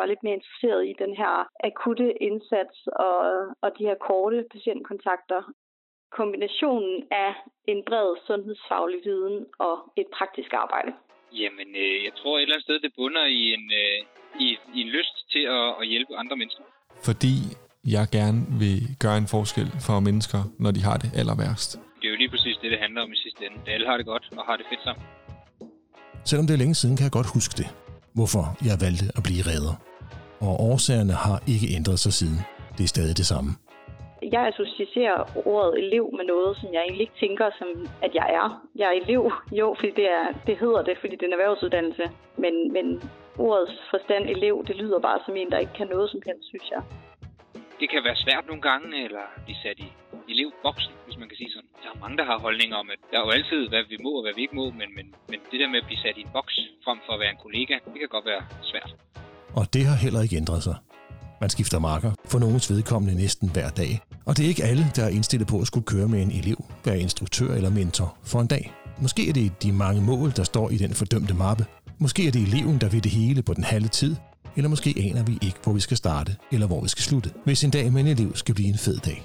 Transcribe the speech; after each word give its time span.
var 0.00 0.06
lidt 0.06 0.22
mere 0.22 0.38
interesseret 0.40 0.82
i 0.92 0.94
den 1.02 1.12
her 1.20 1.34
akutte 1.70 2.08
indsats 2.28 2.76
og, 3.06 3.18
og 3.64 3.68
de 3.78 3.84
her 3.88 3.98
korte 4.08 4.38
patientkontakter. 4.54 5.40
Kombinationen 6.18 6.94
af 7.24 7.32
en 7.72 7.80
bred 7.88 8.08
sundhedsfaglig 8.26 9.00
viden 9.08 9.46
og 9.66 9.76
et 10.00 10.08
praktisk 10.18 10.50
arbejde. 10.64 10.90
Jamen, 11.42 11.68
øh, 11.84 11.96
jeg 12.06 12.12
tror 12.18 12.32
et 12.34 12.42
eller 12.42 12.54
andet 12.54 12.66
sted, 12.68 12.80
det 12.86 12.92
bunder 12.98 13.26
i 13.40 13.42
en, 13.56 13.64
øh, 13.82 13.98
i, 14.44 14.46
i 14.76 14.78
en 14.84 14.90
lyst 14.98 15.16
til 15.32 15.44
at, 15.58 15.68
at 15.80 15.84
hjælpe 15.92 16.12
andre 16.22 16.36
mennesker. 16.36 16.64
Fordi 17.08 17.34
jeg 17.96 18.04
gerne 18.18 18.40
vil 18.62 18.78
gøre 19.04 19.18
en 19.22 19.28
forskel 19.36 19.68
for 19.86 19.96
mennesker, 20.08 20.40
når 20.64 20.70
de 20.76 20.82
har 20.88 20.96
det 21.02 21.10
aller 21.20 21.36
værst. 21.42 21.70
Det 22.00 22.06
er 22.08 22.12
jo 22.14 22.18
lige 22.22 22.32
præcis 22.34 22.56
det, 22.62 22.70
det 22.70 22.78
handler 22.84 23.00
om 23.02 23.12
i 23.12 23.16
sidste 23.24 23.40
ende. 23.46 23.56
Alle 23.74 23.86
har 23.90 23.96
det 23.96 24.06
godt 24.06 24.24
og 24.38 24.44
har 24.48 24.56
det 24.56 24.66
fedt 24.70 24.82
sammen. 24.86 25.04
Selvom 26.24 26.46
det 26.46 26.54
er 26.54 26.58
længe 26.58 26.74
siden, 26.74 26.96
kan 26.96 27.04
jeg 27.04 27.12
godt 27.18 27.30
huske 27.36 27.54
det. 27.60 27.68
Hvorfor 28.18 28.44
jeg 28.68 28.76
valgte 28.84 29.06
at 29.18 29.22
blive 29.28 29.42
redder. 29.50 29.87
Og 30.40 30.54
årsagerne 30.70 31.12
har 31.12 31.38
ikke 31.52 31.66
ændret 31.76 31.98
sig 31.98 32.12
siden. 32.12 32.38
Det 32.76 32.84
er 32.84 32.92
stadig 32.96 33.16
det 33.16 33.26
samme. 33.26 33.50
Jeg 34.36 34.42
associerer 34.52 35.20
ordet 35.52 35.72
elev 35.84 36.04
med 36.18 36.24
noget, 36.32 36.56
som 36.60 36.68
jeg 36.74 36.82
egentlig 36.82 37.04
ikke 37.06 37.20
tænker, 37.24 37.46
som 37.58 37.68
at 38.06 38.12
jeg 38.14 38.28
er. 38.40 38.48
Jeg 38.80 38.86
er 38.88 38.96
elev, 39.02 39.22
jo, 39.60 39.66
fordi 39.78 39.90
det, 40.00 40.06
er, 40.18 40.26
det 40.46 40.56
hedder 40.62 40.82
det, 40.88 40.96
fordi 41.00 41.14
det 41.16 41.22
er 41.22 41.30
en 41.32 41.38
erhvervsuddannelse. 41.38 42.04
Men, 42.44 42.54
men 42.76 42.86
ordets 43.46 43.76
forstand 43.90 44.24
elev, 44.36 44.54
det 44.68 44.76
lyder 44.76 44.98
bare 45.08 45.20
som 45.26 45.36
en, 45.36 45.50
der 45.50 45.58
ikke 45.58 45.76
kan 45.80 45.88
noget 45.94 46.10
som 46.10 46.20
helst, 46.26 46.48
synes 46.52 46.68
jeg. 46.74 46.82
Det 47.80 47.88
kan 47.90 48.04
være 48.04 48.18
svært 48.24 48.44
nogle 48.46 48.62
gange, 48.70 49.04
eller 49.06 49.24
blive 49.44 49.58
sat 49.64 49.78
i 49.86 49.88
elevboksen, 50.32 50.92
hvis 51.06 51.18
man 51.20 51.28
kan 51.28 51.36
sige 51.40 51.50
sådan. 51.54 51.70
Der 51.82 51.88
er 51.94 52.00
mange, 52.04 52.16
der 52.20 52.24
har 52.30 52.38
holdninger 52.46 52.76
om, 52.82 52.88
at 52.94 53.00
der 53.10 53.16
er 53.18 53.24
jo 53.26 53.30
altid, 53.38 53.68
hvad 53.72 53.82
vi 53.92 53.96
må 54.06 54.10
og 54.18 54.22
hvad 54.24 54.34
vi 54.36 54.42
ikke 54.42 54.56
må, 54.60 54.66
men, 54.80 54.88
men, 54.96 55.06
men 55.30 55.38
det 55.50 55.60
der 55.60 55.68
med 55.72 55.78
at 55.82 55.86
blive 55.88 56.02
sat 56.04 56.16
i 56.18 56.20
en 56.26 56.32
boks 56.36 56.56
frem 56.84 56.98
for 57.06 57.12
at 57.12 57.20
være 57.20 57.32
en 57.34 57.42
kollega, 57.44 57.74
det 57.92 57.98
kan 58.00 58.08
godt 58.16 58.26
være 58.32 58.42
svært. 58.70 58.90
Og 59.58 59.72
det 59.72 59.86
har 59.86 59.94
heller 59.94 60.20
ikke 60.20 60.36
ændret 60.36 60.62
sig. 60.62 60.74
Man 61.40 61.50
skifter 61.50 61.78
marker, 61.78 62.12
for 62.24 62.38
nogens 62.38 62.70
vedkommende 62.70 63.14
næsten 63.14 63.50
hver 63.50 63.70
dag. 63.70 64.00
Og 64.24 64.36
det 64.36 64.44
er 64.44 64.48
ikke 64.48 64.64
alle, 64.64 64.86
der 64.96 65.04
er 65.04 65.08
indstillet 65.08 65.48
på 65.48 65.60
at 65.60 65.66
skulle 65.66 65.84
køre 65.84 66.08
med 66.08 66.22
en 66.22 66.30
elev, 66.30 66.64
være 66.84 67.00
instruktør 67.00 67.54
eller 67.54 67.70
mentor 67.70 68.16
for 68.22 68.40
en 68.40 68.46
dag. 68.46 68.72
Måske 69.00 69.28
er 69.28 69.32
det 69.32 69.62
de 69.62 69.72
mange 69.72 70.02
mål, 70.02 70.32
der 70.36 70.44
står 70.44 70.70
i 70.70 70.76
den 70.76 70.94
fordømte 70.94 71.34
mappe. 71.34 71.66
Måske 71.98 72.26
er 72.26 72.30
det 72.30 72.42
eleven, 72.42 72.78
der 72.78 72.88
vil 72.88 73.04
det 73.04 73.12
hele 73.12 73.42
på 73.42 73.54
den 73.54 73.64
halve 73.64 73.88
tid. 73.88 74.16
Eller 74.56 74.68
måske 74.68 74.94
aner 75.10 75.22
vi 75.22 75.38
ikke, 75.42 75.58
hvor 75.62 75.72
vi 75.72 75.80
skal 75.80 75.96
starte 75.96 76.36
eller 76.52 76.66
hvor 76.66 76.82
vi 76.82 76.88
skal 76.88 77.02
slutte, 77.02 77.30
hvis 77.44 77.64
en 77.64 77.70
dag 77.70 77.92
med 77.92 78.00
en 78.00 78.06
elev 78.06 78.36
skal 78.36 78.54
blive 78.54 78.68
en 78.68 78.78
fed 78.78 78.98
dag. 78.98 79.22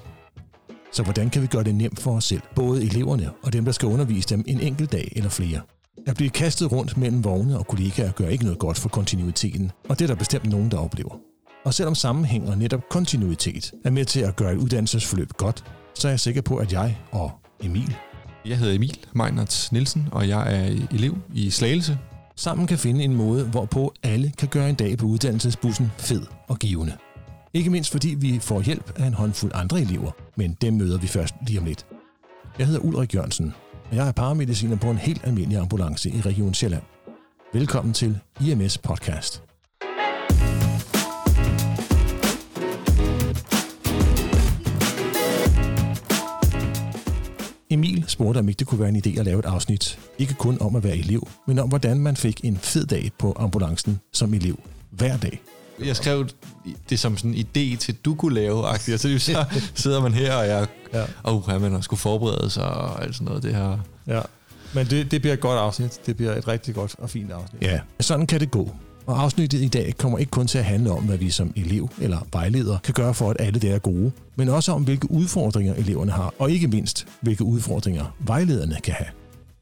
Så 0.92 1.02
hvordan 1.02 1.30
kan 1.30 1.42
vi 1.42 1.46
gøre 1.46 1.64
det 1.64 1.74
nemt 1.74 2.00
for 2.00 2.16
os 2.16 2.24
selv, 2.24 2.42
både 2.54 2.82
eleverne 2.82 3.30
og 3.42 3.52
dem, 3.52 3.64
der 3.64 3.72
skal 3.72 3.88
undervise 3.88 4.28
dem 4.28 4.44
en 4.46 4.60
enkelt 4.60 4.92
dag 4.92 5.12
eller 5.16 5.30
flere? 5.30 5.60
At 6.06 6.16
blive 6.16 6.30
kastet 6.30 6.72
rundt 6.72 6.96
mellem 6.96 7.24
vogne 7.24 7.58
og 7.58 7.66
kollegaer 7.66 8.12
gør 8.12 8.28
ikke 8.28 8.44
noget 8.44 8.58
godt 8.58 8.78
for 8.78 8.88
kontinuiteten, 8.88 9.70
og 9.88 9.98
det 9.98 10.04
er 10.04 10.08
der 10.08 10.14
bestemt 10.14 10.50
nogen, 10.50 10.70
der 10.70 10.78
oplever. 10.78 11.18
Og 11.64 11.74
selvom 11.74 11.94
sammenhæng 11.94 12.48
og 12.48 12.58
netop 12.58 12.88
kontinuitet 12.90 13.72
er 13.84 13.90
med 13.90 14.04
til 14.04 14.20
at 14.20 14.36
gøre 14.36 14.52
et 14.52 14.58
uddannelsesforløb 14.58 15.32
godt, 15.32 15.64
så 15.94 16.08
er 16.08 16.12
jeg 16.12 16.20
sikker 16.20 16.42
på, 16.42 16.56
at 16.56 16.72
jeg 16.72 16.98
og 17.12 17.32
Emil 17.60 17.96
Jeg 18.46 18.58
hedder 18.58 18.74
Emil 18.74 18.98
Meinerts 19.14 19.72
Nielsen, 19.72 20.08
og 20.12 20.28
jeg 20.28 20.54
er 20.56 20.86
elev 20.92 21.16
i 21.34 21.50
Slagelse. 21.50 21.98
sammen 22.36 22.66
kan 22.66 22.78
finde 22.78 23.04
en 23.04 23.14
måde, 23.14 23.44
hvorpå 23.44 23.94
alle 24.02 24.32
kan 24.38 24.48
gøre 24.48 24.68
en 24.68 24.74
dag 24.74 24.98
på 24.98 25.06
uddannelsesbussen 25.06 25.92
fed 25.98 26.22
og 26.48 26.58
givende. 26.58 26.92
Ikke 27.54 27.70
mindst 27.70 27.92
fordi 27.92 28.08
vi 28.08 28.38
får 28.38 28.60
hjælp 28.60 28.92
af 28.96 29.06
en 29.06 29.14
håndfuld 29.14 29.52
andre 29.54 29.80
elever, 29.80 30.10
men 30.36 30.56
dem 30.60 30.74
møder 30.74 30.98
vi 30.98 31.06
først 31.06 31.34
lige 31.46 31.58
om 31.58 31.64
lidt. 31.64 31.86
Jeg 32.58 32.66
hedder 32.66 32.80
Ulrik 32.80 33.14
Jørgensen, 33.14 33.54
og 33.90 33.96
jeg 33.96 34.08
er 34.08 34.12
paramediciner 34.12 34.76
på 34.76 34.90
en 34.90 34.98
helt 34.98 35.24
almindelig 35.24 35.58
ambulance 35.58 36.10
i 36.10 36.20
Region 36.20 36.54
Sjælland. 36.54 36.82
Velkommen 37.52 37.94
til 37.94 38.18
IMS 38.40 38.78
Podcast. 38.78 39.42
Emil 47.70 48.04
spurgte, 48.08 48.38
om 48.38 48.48
ikke 48.48 48.58
det 48.58 48.66
kunne 48.66 48.80
være 48.80 48.88
en 48.88 49.02
idé 49.06 49.18
at 49.18 49.24
lave 49.24 49.38
et 49.38 49.44
afsnit. 49.44 49.98
Ikke 50.18 50.34
kun 50.34 50.58
om 50.60 50.76
at 50.76 50.84
være 50.84 50.96
elev, 50.96 51.28
men 51.46 51.58
om 51.58 51.68
hvordan 51.68 51.98
man 51.98 52.16
fik 52.16 52.44
en 52.44 52.56
fed 52.56 52.86
dag 52.86 53.10
på 53.18 53.36
ambulancen 53.38 54.00
som 54.12 54.34
elev. 54.34 54.60
Hver 54.90 55.16
dag. 55.16 55.42
Jeg 55.84 55.96
skrev 55.96 56.28
det 56.90 56.98
som 57.00 57.16
sådan 57.16 57.34
en 57.34 57.46
idé 57.46 57.76
til, 57.76 57.94
du 58.04 58.14
kunne 58.14 58.34
lave, 58.34 58.66
agtigt, 58.66 58.94
og 58.94 59.00
så, 59.00 59.18
så 59.18 59.44
sidder 59.82 60.02
man 60.02 60.14
her, 60.14 60.34
og 60.34 60.46
jeg, 60.46 60.66
Ja. 60.94 61.04
oh, 61.24 61.42
ja, 61.48 61.58
man 61.58 61.82
skulle 61.82 62.00
forberede 62.00 62.50
sig 62.50 62.64
og 62.64 63.02
alt 63.02 63.14
sådan 63.14 63.24
noget. 63.24 63.42
Det 63.42 63.54
her. 63.54 63.78
Ja, 64.06 64.20
men 64.74 64.86
det, 64.86 65.10
det 65.10 65.20
bliver 65.20 65.34
et 65.34 65.40
godt 65.40 65.58
afsnit. 65.58 66.00
Det 66.06 66.16
bliver 66.16 66.34
et 66.34 66.48
rigtig 66.48 66.74
godt 66.74 66.94
og 66.98 67.10
fint 67.10 67.32
afsnit. 67.32 67.62
Ja, 67.62 67.80
sådan 68.00 68.26
kan 68.26 68.40
det 68.40 68.50
gå. 68.50 68.70
Og 69.06 69.22
afsnittet 69.22 69.62
i 69.62 69.68
dag 69.68 69.94
kommer 69.98 70.18
ikke 70.18 70.30
kun 70.30 70.46
til 70.46 70.58
at 70.58 70.64
handle 70.64 70.90
om, 70.90 71.04
hvad 71.04 71.18
vi 71.18 71.30
som 71.30 71.52
elev 71.56 71.90
eller 72.00 72.26
vejleder 72.32 72.78
kan 72.78 72.94
gøre 72.94 73.14
for, 73.14 73.30
at 73.30 73.36
alle 73.40 73.60
det 73.60 73.70
er 73.70 73.78
gode, 73.78 74.12
men 74.36 74.48
også 74.48 74.72
om, 74.72 74.82
hvilke 74.82 75.10
udfordringer 75.10 75.74
eleverne 75.74 76.12
har, 76.12 76.34
og 76.38 76.50
ikke 76.50 76.68
mindst, 76.68 77.06
hvilke 77.20 77.44
udfordringer 77.44 78.14
vejlederne 78.18 78.76
kan 78.84 78.94
have. 78.94 79.08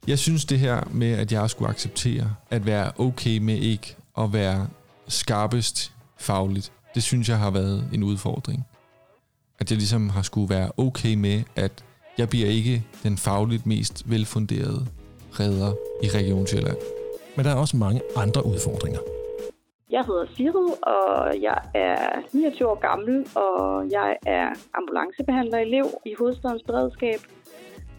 Jeg 0.07 0.19
synes 0.19 0.45
det 0.45 0.59
her 0.59 0.89
med, 0.93 1.13
at 1.13 1.33
jeg 1.33 1.51
skulle 1.51 1.69
acceptere 1.71 2.35
at 2.51 2.67
være 2.67 2.93
okay 2.99 3.39
med 3.39 3.57
ikke 3.57 3.97
at 4.19 4.33
være 4.33 4.67
skarpest 5.09 5.93
fagligt, 6.23 6.73
det 6.95 7.03
synes 7.03 7.29
jeg 7.29 7.39
har 7.39 7.51
været 7.51 7.89
en 7.95 8.03
udfordring. 8.03 8.67
At 9.59 9.71
jeg 9.71 9.79
ligesom 9.79 10.09
har 10.09 10.23
skulle 10.23 10.55
være 10.55 10.71
okay 10.77 11.15
med, 11.15 11.43
at 11.57 11.85
jeg 12.19 12.29
bliver 12.29 12.47
ikke 12.47 12.85
den 13.03 13.17
fagligt 13.17 13.67
mest 13.67 14.11
velfunderede 14.11 14.87
redder 15.41 15.73
i 16.03 16.09
Region 16.19 16.47
Sjælland. 16.47 16.77
Men 17.37 17.45
der 17.45 17.51
er 17.51 17.57
også 17.57 17.77
mange 17.77 18.01
andre 18.17 18.47
udfordringer. 18.47 19.01
Jeg 19.91 20.05
hedder 20.05 20.27
Sigrid, 20.37 20.71
og 20.83 21.43
jeg 21.43 21.59
er 21.75 21.99
29 22.33 22.69
år 22.69 22.81
gammel, 22.81 23.27
og 23.35 23.91
jeg 23.91 24.17
er 24.27 24.49
ambulancebehandler 24.75 25.59
elev 25.59 25.87
i 26.07 26.15
Hovedstadens 26.19 26.63
Beredskab. 26.63 27.21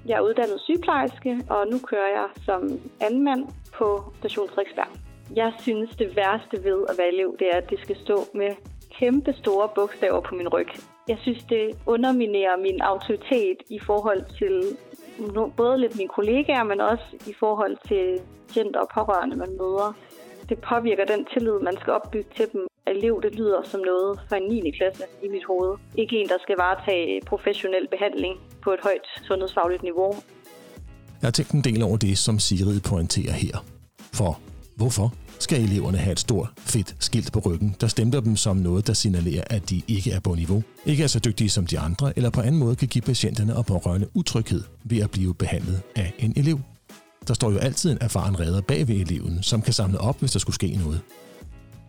Jeg 0.06 0.16
er 0.18 0.22
uddannet 0.22 0.60
sygeplejerske, 0.60 1.42
og 1.50 1.68
nu 1.72 1.78
kører 1.90 2.10
jeg 2.20 2.28
som 2.46 2.62
anden 3.02 3.24
mand 3.24 3.44
på 3.78 4.14
station 4.20 4.50
Frederiksberg. 4.50 5.13
Jeg 5.36 5.54
synes, 5.60 5.90
det 5.96 6.16
værste 6.16 6.64
ved 6.64 6.86
at 6.90 6.96
være 6.98 7.14
elev, 7.14 7.36
det 7.40 7.48
er, 7.54 7.58
at 7.58 7.70
det 7.70 7.80
skal 7.80 7.96
stå 8.06 8.18
med 8.34 8.52
kæmpe 9.00 9.34
store 9.42 9.70
bogstaver 9.76 10.22
på 10.22 10.36
min 10.36 10.48
ryg. 10.48 10.68
Jeg 11.08 11.18
synes, 11.22 11.44
det 11.44 11.66
underminerer 11.86 12.58
min 12.58 12.82
autoritet 12.82 13.58
i 13.70 13.80
forhold 13.80 14.22
til 14.40 14.78
både 15.58 15.78
lidt 15.78 15.98
mine 15.98 16.10
kollegaer, 16.10 16.64
men 16.64 16.82
også 16.82 17.04
i 17.28 17.34
forhold 17.40 17.78
til 17.88 18.06
patienter 18.48 18.80
og 18.80 18.90
pårørende, 18.96 19.36
man 19.36 19.52
møder. 19.62 19.96
Det 20.50 20.58
påvirker 20.62 21.06
den 21.06 21.26
tillid, 21.34 21.60
man 21.60 21.78
skal 21.82 21.94
opbygge 21.94 22.30
til 22.38 22.48
dem. 22.54 22.68
Elev, 22.88 23.22
det 23.24 23.36
lyder 23.36 23.62
som 23.64 23.82
noget 23.82 24.20
fra 24.30 24.38
en 24.38 24.50
9. 24.50 24.72
klasse 24.72 25.04
i 25.24 25.28
mit 25.28 25.46
hoved. 25.46 25.78
Ikke 25.98 26.16
en, 26.22 26.28
der 26.28 26.38
skal 26.42 26.56
varetage 26.58 27.22
professionel 27.26 27.88
behandling 27.88 28.40
på 28.64 28.70
et 28.72 28.80
højt 28.84 29.08
sundhedsfagligt 29.28 29.84
niveau. 29.84 30.12
Jeg 31.22 31.28
har 31.28 31.32
tænkt 31.32 31.52
en 31.52 31.64
del 31.64 31.84
over 31.84 31.98
det, 31.98 32.18
som 32.18 32.40
Sigrid 32.40 32.82
pointerer 32.82 33.34
her. 33.34 33.58
For 34.14 34.40
hvorfor 34.76 35.14
skal 35.40 35.62
eleverne 35.62 35.98
have 35.98 36.12
et 36.12 36.20
stort, 36.20 36.50
fedt 36.58 36.96
skilt 37.00 37.32
på 37.32 37.40
ryggen, 37.40 37.76
der 37.82 37.88
stempler 37.88 38.22
dem 38.22 38.36
som 38.36 38.58
noget, 38.58 38.88
der 38.88 38.94
signalerer, 38.94 39.44
at 39.50 39.70
de 39.70 39.82
ikke 39.88 40.12
er 40.12 40.20
på 40.20 40.36
niveau, 40.36 40.64
ikke 40.86 41.04
er 41.04 41.08
så 41.08 41.20
dygtige 41.20 41.50
som 41.50 41.68
de 41.68 41.80
andre, 41.80 42.18
eller 42.18 42.30
på 42.30 42.42
anden 42.42 42.60
måde 42.60 42.76
kan 42.76 42.88
give 42.88 43.02
patienterne 43.02 43.56
og 43.56 43.66
pårørende 43.66 44.08
utryghed 44.14 44.64
ved 44.84 44.98
at 44.98 45.12
blive 45.12 45.34
behandlet 45.34 45.82
af 45.96 46.14
en 46.20 46.34
elev. 46.36 46.60
Der 47.28 47.34
står 47.34 47.52
jo 47.52 47.58
altid 47.58 47.92
en 47.92 47.98
erfaren 48.02 48.40
redder 48.40 48.62
bag 48.62 48.88
ved 48.88 48.96
eleven, 48.96 49.44
som 49.44 49.62
kan 49.62 49.74
samle 49.74 50.00
op, 50.00 50.20
hvis 50.20 50.32
der 50.32 50.40
skulle 50.40 50.56
ske 50.56 50.80
noget. 50.84 51.02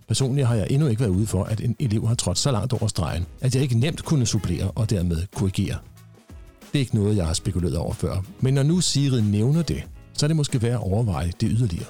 Personligt 0.08 0.46
har 0.46 0.54
jeg 0.54 0.66
endnu 0.70 0.88
ikke 0.88 1.00
været 1.00 1.10
ude 1.10 1.26
for, 1.26 1.44
at 1.44 1.60
en 1.60 1.76
elev 1.78 2.06
har 2.06 2.14
trådt 2.14 2.38
så 2.38 2.50
langt 2.50 2.72
over 2.72 2.86
stregen, 2.86 3.26
at 3.40 3.54
jeg 3.54 3.62
ikke 3.62 3.78
nemt 3.78 4.04
kunne 4.04 4.26
supplere 4.26 4.70
og 4.70 4.90
dermed 4.90 5.22
korrigere. 5.34 5.78
Det 6.72 6.78
er 6.78 6.80
ikke 6.80 6.94
noget, 6.96 7.16
jeg 7.16 7.26
har 7.26 7.34
spekuleret 7.34 7.76
over 7.76 7.92
før, 7.92 8.22
men 8.40 8.54
når 8.54 8.62
nu 8.62 8.80
Sigrid 8.80 9.22
nævner 9.22 9.62
det, 9.62 9.82
så 10.12 10.26
er 10.26 10.28
det 10.28 10.37
måske 10.37 10.62
værd 10.62 10.72
at 10.72 10.92
overveje 10.92 11.32
det 11.40 11.48
yderligere. 11.52 11.87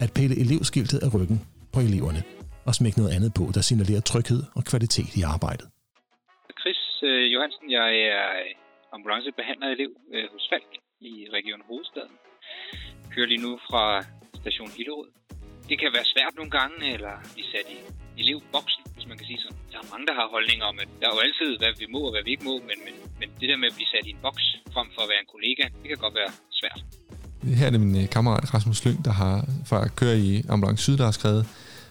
At 0.00 0.10
pille 0.18 0.36
elevskiltet 0.44 0.98
af 1.06 1.10
ryggen 1.14 1.38
på 1.74 1.80
eleverne 1.80 2.22
og 2.68 2.74
smække 2.74 2.98
noget 3.00 3.12
andet 3.16 3.32
på, 3.38 3.44
der 3.54 3.62
signalerer 3.68 4.02
tryghed 4.10 4.42
og 4.56 4.62
kvalitet 4.70 5.10
i 5.20 5.22
arbejdet. 5.34 5.66
Chris 6.60 6.82
øh, 7.08 7.32
Johansen, 7.34 7.66
jeg 7.78 7.88
er 8.16 8.24
ambulancebehandler 8.94 9.68
elev 9.76 9.90
øh, 10.14 10.26
hos 10.32 10.44
Falk 10.50 10.72
i 11.10 11.12
Region 11.36 11.62
Hovedstaden. 11.68 12.16
Kører 13.12 13.28
lige 13.32 13.42
nu 13.46 13.52
fra 13.68 13.84
station 14.40 14.70
Hillerød. 14.76 15.10
Det 15.70 15.76
kan 15.82 15.90
være 15.96 16.06
svært 16.14 16.34
nogle 16.38 16.52
gange, 16.58 16.78
eller 16.94 17.14
vi 17.36 17.42
sat 17.52 17.68
i 17.76 17.78
elevboksen, 18.22 18.82
hvis 18.94 19.06
man 19.10 19.16
kan 19.18 19.26
sige 19.30 19.40
sådan. 19.42 19.58
Der 19.72 19.78
er 19.82 19.86
mange, 19.92 20.06
der 20.08 20.14
har 20.20 20.26
holdninger 20.34 20.66
om, 20.72 20.76
at 20.84 20.88
der 21.00 21.06
er 21.08 21.14
jo 21.16 21.20
altid, 21.26 21.50
hvad 21.60 21.72
vi 21.82 21.86
må 21.94 22.00
og 22.08 22.12
hvad 22.14 22.24
vi 22.26 22.30
ikke 22.34 22.48
må, 22.50 22.54
men, 22.68 22.78
men, 22.86 22.94
men 23.20 23.28
det 23.40 23.46
der 23.50 23.58
med 23.62 23.68
at 23.70 23.76
blive 23.78 23.90
sat 23.94 24.06
i 24.06 24.10
en 24.16 24.22
boks 24.26 24.46
frem 24.74 24.88
for 24.94 25.00
at 25.04 25.10
være 25.12 25.22
en 25.24 25.32
kollega, 25.34 25.64
det 25.80 25.88
kan 25.90 26.00
godt 26.04 26.16
være 26.20 26.32
svært. 26.60 26.80
Her 27.46 27.66
er 27.66 27.70
det 27.70 27.80
min 27.80 27.96
øh, 27.96 28.08
kammerat 28.10 28.54
Rasmus 28.54 28.84
Lyng, 28.84 29.04
der 29.04 29.12
har 29.12 29.48
fra 29.64 29.84
at 29.84 29.96
køre 29.96 30.18
i 30.18 30.44
Ambulance 30.48 30.82
Syd, 30.82 30.96
der 30.96 31.04
har 31.04 31.10
skrevet, 31.10 31.46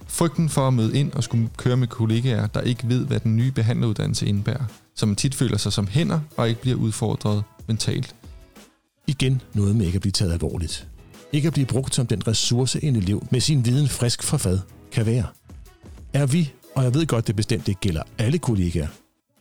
Frygten 0.08 0.50
for 0.50 0.68
at 0.68 0.74
møde 0.74 1.00
ind 1.00 1.12
og 1.12 1.24
skulle 1.24 1.50
køre 1.58 1.78
med 1.78 1.88
kollegaer, 1.88 2.48
der 2.48 2.62
ikke 2.62 2.90
ved, 2.90 3.06
hvad 3.06 3.20
den 3.20 3.36
nye 3.36 3.52
behandleruddannelse 3.52 4.26
indebærer, 4.26 4.66
som 4.96 5.16
tit 5.16 5.36
føler 5.36 5.58
sig 5.58 5.74
som 5.74 5.88
hænder 5.88 6.20
og 6.38 6.50
ikke 6.50 6.62
bliver 6.62 6.78
udfordret 6.78 7.44
mentalt. 7.68 8.16
Igen 9.08 9.42
noget 9.54 9.76
med 9.76 9.86
ikke 9.86 9.96
at 9.96 10.02
blive 10.02 10.12
taget 10.12 10.34
alvorligt. 10.34 10.88
Ikke 11.32 11.48
at 11.48 11.54
blive 11.54 11.66
brugt 11.66 11.96
som 11.96 12.08
den 12.08 12.28
ressource, 12.28 12.84
en 12.84 12.96
elev 12.96 13.28
med 13.32 13.40
sin 13.40 13.66
viden 13.66 13.88
frisk 13.88 14.24
fra 14.24 14.38
fad 14.38 14.60
kan 14.92 15.06
være. 15.06 15.26
Er 16.14 16.26
vi 16.26 16.52
Og 16.76 16.84
jeg 16.84 16.94
ved 16.94 17.06
godt, 17.06 17.28
det 17.28 17.36
bestemt 17.36 17.68
ikke 17.68 17.82
gælder 17.82 18.04
alle 18.18 18.38
kollegaer 18.38 18.88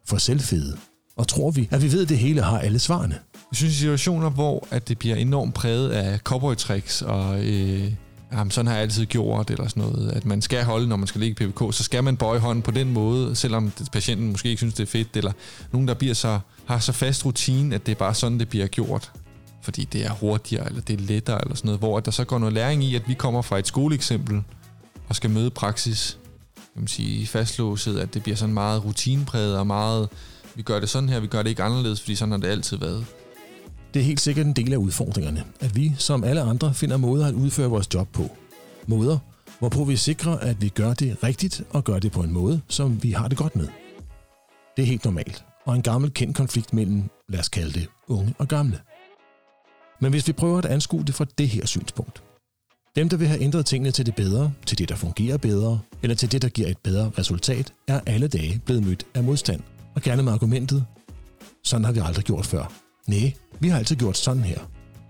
for 0.09 0.17
selvfede. 0.17 0.79
Og 1.17 1.29
tror 1.29 1.51
vi, 1.51 1.69
at 1.71 1.83
vi 1.83 1.93
ved, 1.93 2.03
at 2.03 2.09
det 2.09 2.19
hele 2.19 2.43
har 2.43 2.59
alle 2.59 2.79
svarene? 2.79 3.19
Jeg 3.35 3.57
synes, 3.57 3.75
i 3.75 3.79
situationer, 3.79 4.31
hvor 4.31 4.67
at 4.71 4.89
det 4.89 4.99
bliver 4.99 5.17
enormt 5.17 5.55
præget 5.55 5.91
af 5.91 6.19
cowboy 6.19 6.55
tricks 6.55 7.03
og 7.03 7.45
øh, 7.45 7.93
jamen, 8.33 8.51
sådan 8.51 8.67
har 8.67 8.75
jeg 8.75 8.83
altid 8.83 9.07
gjort, 9.07 9.51
eller 9.51 9.69
sådan 9.69 9.83
noget, 9.83 10.13
at 10.13 10.25
man 10.25 10.43
skal 10.43 10.65
holde, 10.65 10.89
når 10.89 10.97
man 10.97 11.07
skal 11.07 11.21
ligge 11.21 11.45
i 11.45 11.49
PVK, 11.49 11.75
så 11.75 11.85
skal 11.85 12.05
man 12.05 12.17
bøje 12.17 12.39
hånden 12.39 12.63
på 12.63 12.71
den 12.71 12.93
måde, 12.93 13.37
selvom 13.37 13.73
patienten 13.93 14.31
måske 14.31 14.49
ikke 14.49 14.61
synes, 14.61 14.75
det 14.75 14.83
er 14.83 14.91
fedt, 14.91 15.17
eller 15.17 15.33
nogen, 15.73 15.89
der 15.89 15.95
bliver 15.95 16.15
så, 16.15 16.39
har 16.67 16.79
så 16.79 16.93
fast 16.93 17.25
rutine, 17.25 17.75
at 17.75 17.87
det 17.87 17.93
er 17.93 17.97
bare 17.97 18.15
sådan, 18.15 18.39
det 18.39 18.49
bliver 18.49 18.67
gjort 18.67 19.13
fordi 19.63 19.85
det 19.85 20.07
er 20.07 20.11
hurtigere, 20.11 20.67
eller 20.67 20.81
det 20.81 21.01
er 21.01 21.05
lettere, 21.05 21.43
eller 21.43 21.55
sådan 21.55 21.67
noget, 21.69 21.81
hvor 21.81 22.01
der 22.01 22.11
så 22.11 22.25
går 22.25 22.39
noget 22.39 22.53
læring 22.53 22.85
i, 22.85 22.95
at 22.95 23.09
vi 23.09 23.15
kommer 23.15 23.43
fra 23.43 23.59
et 23.59 23.67
skoleeksempel, 23.67 24.43
og 25.09 25.17
skal 25.17 25.31
møde 25.31 25.51
praksis, 25.51 26.19
kan 26.55 26.83
man 26.83 26.89
sige, 26.89 27.27
fastlåset, 27.27 27.99
at 27.99 28.15
det 28.15 28.23
bliver 28.23 28.37
sådan 28.37 28.55
meget 28.55 28.85
rutinepræget, 28.85 29.59
og 29.59 29.67
meget, 29.67 30.09
vi 30.55 30.63
gør 30.63 30.81
det 30.81 30.89
sådan 30.89 31.09
her, 31.09 31.21
vi 31.21 31.27
gør 31.27 31.43
det 31.43 31.51
ikke 31.51 31.63
anderledes, 31.63 32.01
fordi 32.01 32.15
sådan 32.15 32.33
har 32.33 32.39
det 32.39 32.49
altid 32.49 32.77
været. 32.77 33.07
Det 33.95 34.01
er 34.01 34.05
helt 34.05 34.21
sikkert 34.21 34.47
en 34.47 34.53
del 34.53 34.73
af 34.73 34.77
udfordringerne, 34.77 35.45
at 35.61 35.77
vi, 35.77 35.95
som 35.99 36.25
alle 36.25 36.41
andre, 36.41 36.75
finder 36.75 36.97
måder 36.97 37.27
at 37.27 37.35
udføre 37.35 37.69
vores 37.71 37.95
job 37.95 38.09
på. 38.13 38.37
Måder, 38.87 39.19
hvorpå 39.59 39.85
vi 39.85 39.97
sikrer, 39.97 40.39
at 40.39 40.63
vi 40.63 40.69
gør 40.69 40.95
det 40.95 41.17
rigtigt 41.25 41.63
og 41.71 41.85
gør 41.85 41.99
det 41.99 42.13
på 42.13 42.21
en 42.21 42.33
måde, 42.33 42.61
som 42.69 43.03
vi 43.03 43.11
har 43.11 43.29
det 43.29 43.39
godt 43.39 43.57
med. 43.57 43.69
Det 44.77 44.83
er 44.83 44.87
helt 44.87 45.05
normalt, 45.05 45.45
og 45.67 45.75
en 45.75 45.83
gammel 45.83 46.11
kendt 46.11 46.37
konflikt 46.37 46.73
mellem, 46.73 47.03
lad 47.29 47.41
os 47.41 47.49
kalde 47.49 47.73
det, 47.73 47.89
unge 48.09 48.35
og 48.39 48.49
gamle. 48.49 48.79
Men 50.01 50.11
hvis 50.11 50.29
vi 50.29 50.33
prøver 50.33 50.59
at 50.59 50.67
anskue 50.67 51.05
det 51.05 51.15
fra 51.15 51.27
det 51.39 51.49
her 51.49 51.67
synspunkt. 51.67 52.23
Dem, 52.97 53.09
der 53.09 53.17
vil 53.17 53.29
have 53.29 53.41
ændret 53.41 53.67
tingene 53.67 53.91
til 53.91 54.07
det 54.07 54.15
bedre, 54.15 54.53
til 54.67 54.79
det, 54.79 54.89
der 54.89 54.95
fungerer 54.95 55.37
bedre, 55.37 55.81
eller 56.03 56.15
til 56.17 56.33
det, 56.33 56.43
der 56.43 56.49
giver 56.49 56.69
et 56.69 56.79
bedre 56.79 57.11
resultat, 57.19 57.73
er 57.89 58.01
alle 58.07 58.29
dage 58.29 58.61
blevet 58.65 58.87
mødt 58.87 59.07
af 59.15 59.25
modstand. 59.25 59.61
Og 59.95 60.03
gerne 60.03 60.23
med 60.23 60.33
argumentet, 60.33 60.85
sådan 61.65 61.85
har 61.85 61.93
vi 61.93 62.01
aldrig 62.05 62.25
gjort 62.25 62.47
før. 62.47 62.73
Nej, 63.07 63.33
vi 63.61 63.69
har 63.69 63.79
altid 63.79 63.97
gjort 63.97 64.17
sådan 64.17 64.43
her. 64.43 64.59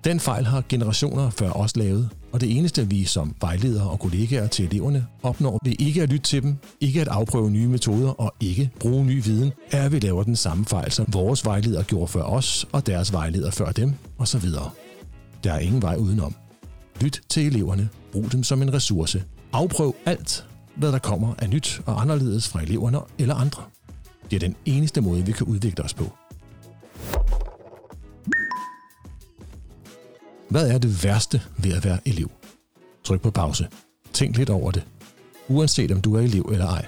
Den 0.04 0.20
fejl 0.20 0.46
har 0.46 0.64
generationer 0.68 1.30
før 1.30 1.50
os 1.50 1.76
lavet, 1.76 2.08
og 2.32 2.40
det 2.40 2.56
eneste 2.56 2.88
vi 2.88 3.04
som 3.04 3.34
vejledere 3.40 3.90
og 3.90 4.00
kollegaer 4.00 4.46
til 4.46 4.64
eleverne 4.64 5.06
opnår 5.22 5.58
ved 5.64 5.72
ikke 5.78 6.02
at 6.02 6.08
lytte 6.08 6.24
til 6.24 6.42
dem, 6.42 6.56
ikke 6.80 7.00
at 7.00 7.08
afprøve 7.08 7.50
nye 7.50 7.68
metoder 7.68 8.08
og 8.10 8.34
ikke 8.40 8.70
bruge 8.80 9.04
ny 9.04 9.24
viden, 9.24 9.52
er 9.70 9.84
at 9.84 9.92
vi 9.92 9.98
laver 9.98 10.22
den 10.22 10.36
samme 10.36 10.64
fejl, 10.64 10.92
som 10.92 11.06
vores 11.12 11.44
vejledere 11.44 11.82
gjorde 11.82 12.08
før 12.08 12.22
os 12.22 12.66
og 12.72 12.86
deres 12.86 13.12
vejledere 13.12 13.52
før 13.52 13.72
dem 13.72 13.94
osv. 14.18 14.48
Der 15.44 15.52
er 15.52 15.58
ingen 15.58 15.82
vej 15.82 15.96
udenom. 15.96 16.34
Lyt 17.00 17.20
til 17.28 17.46
eleverne. 17.46 17.88
Brug 18.12 18.32
dem 18.32 18.42
som 18.42 18.62
en 18.62 18.74
ressource. 18.74 19.24
Afprøv 19.52 19.94
alt, 20.06 20.46
hvad 20.76 20.92
der 20.92 20.98
kommer 20.98 21.34
af 21.38 21.50
nyt 21.50 21.82
og 21.86 22.00
anderledes 22.00 22.48
fra 22.48 22.62
eleverne 22.62 22.98
eller 23.18 23.34
andre 23.34 23.62
bliver 24.32 24.44
er 24.44 24.52
den 24.52 24.56
eneste 24.64 25.00
måde, 25.00 25.26
vi 25.26 25.32
kan 25.32 25.46
udvikle 25.46 25.84
os 25.84 25.94
på. 25.94 26.12
Hvad 30.48 30.70
er 30.70 30.78
det 30.78 31.04
værste 31.04 31.42
ved 31.58 31.72
at 31.72 31.84
være 31.84 31.98
elev? 32.06 32.30
Tryk 33.04 33.20
på 33.20 33.30
pause. 33.30 33.68
Tænk 34.12 34.36
lidt 34.36 34.50
over 34.50 34.70
det. 34.70 34.84
Uanset 35.48 35.92
om 35.92 36.00
du 36.00 36.14
er 36.16 36.20
elev 36.20 36.48
eller 36.52 36.66
ej. 36.66 36.86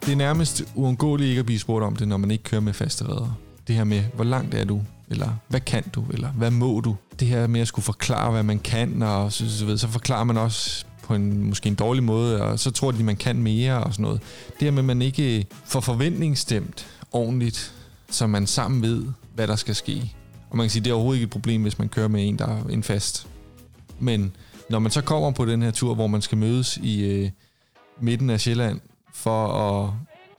Det 0.00 0.12
er 0.12 0.16
nærmest 0.16 0.64
uundgåeligt 0.74 1.28
ikke 1.28 1.40
at 1.40 1.46
blive 1.46 1.58
spurgt 1.58 1.84
om 1.84 1.96
det, 1.96 2.08
når 2.08 2.16
man 2.16 2.30
ikke 2.30 2.44
kører 2.44 2.60
med 2.60 2.72
faste 2.72 3.04
redder. 3.08 3.38
Det 3.66 3.74
her 3.74 3.84
med, 3.84 4.02
hvor 4.14 4.24
langt 4.24 4.54
er 4.54 4.64
du? 4.64 4.82
Eller 5.12 5.28
hvad 5.48 5.60
kan 5.60 5.88
du? 5.94 6.04
Eller 6.10 6.28
hvad 6.28 6.50
må 6.50 6.80
du? 6.80 6.96
Det 7.20 7.28
her 7.28 7.46
med 7.46 7.60
at 7.60 7.68
skulle 7.68 7.84
forklare, 7.84 8.30
hvad 8.30 8.42
man 8.42 8.58
kan, 8.58 9.02
og 9.02 9.32
så, 9.32 9.58
så, 9.58 9.64
ved, 9.64 9.78
så 9.78 9.88
forklarer 9.88 10.24
man 10.24 10.36
også 10.36 10.84
på 11.02 11.14
en 11.14 11.44
måske 11.44 11.68
en 11.68 11.74
dårlig 11.74 12.04
måde, 12.04 12.42
og 12.42 12.58
så 12.58 12.70
tror 12.70 12.90
de, 12.90 13.04
man 13.04 13.16
kan 13.16 13.42
mere 13.42 13.84
og 13.84 13.92
sådan 13.92 14.02
noget. 14.02 14.20
Det 14.60 14.62
her 14.62 14.70
med, 14.70 14.78
at 14.78 14.84
man 14.84 15.02
ikke 15.02 15.46
får 15.64 15.80
forventningsstemt 15.80 16.86
ordentligt, 17.12 17.74
så 18.10 18.26
man 18.26 18.46
sammen 18.46 18.82
ved, 18.82 19.04
hvad 19.34 19.48
der 19.48 19.56
skal 19.56 19.74
ske. 19.74 20.14
Og 20.50 20.56
man 20.56 20.64
kan 20.64 20.70
sige, 20.70 20.84
det 20.84 20.90
er 20.90 20.94
overhovedet 20.94 21.18
ikke 21.18 21.24
et 21.24 21.30
problem, 21.30 21.62
hvis 21.62 21.78
man 21.78 21.88
kører 21.88 22.08
med 22.08 22.28
en, 22.28 22.38
der 22.38 22.46
er 22.46 22.64
en 22.64 22.82
fast. 22.82 23.26
Men 23.98 24.32
når 24.70 24.78
man 24.78 24.90
så 24.92 25.00
kommer 25.00 25.30
på 25.30 25.44
den 25.44 25.62
her 25.62 25.70
tur, 25.70 25.94
hvor 25.94 26.06
man 26.06 26.22
skal 26.22 26.38
mødes 26.38 26.76
i 26.76 27.04
øh, 27.04 27.30
midten 28.00 28.30
af 28.30 28.40
Sjælland, 28.40 28.80
for 29.14 29.46
at 29.48 29.90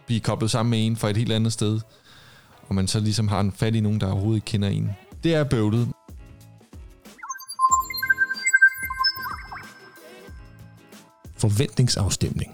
blive 0.05 0.19
koblet 0.19 0.51
sammen 0.51 0.69
med 0.69 0.85
en 0.85 0.95
fra 0.95 1.09
et 1.09 1.17
helt 1.17 1.31
andet 1.31 1.53
sted, 1.53 1.79
og 2.73 2.75
man 2.75 2.87
så 2.87 2.99
ligesom 2.99 3.27
har 3.27 3.39
en 3.39 3.51
fat 3.51 3.75
i 3.75 3.79
nogen, 3.79 4.01
der 4.01 4.11
overhovedet 4.11 4.37
ikke 4.37 4.45
kender 4.45 4.69
en. 4.69 4.89
Det 5.23 5.35
er 5.35 5.43
bøvlet. 5.43 5.87
Forventningsafstemning. 11.37 12.51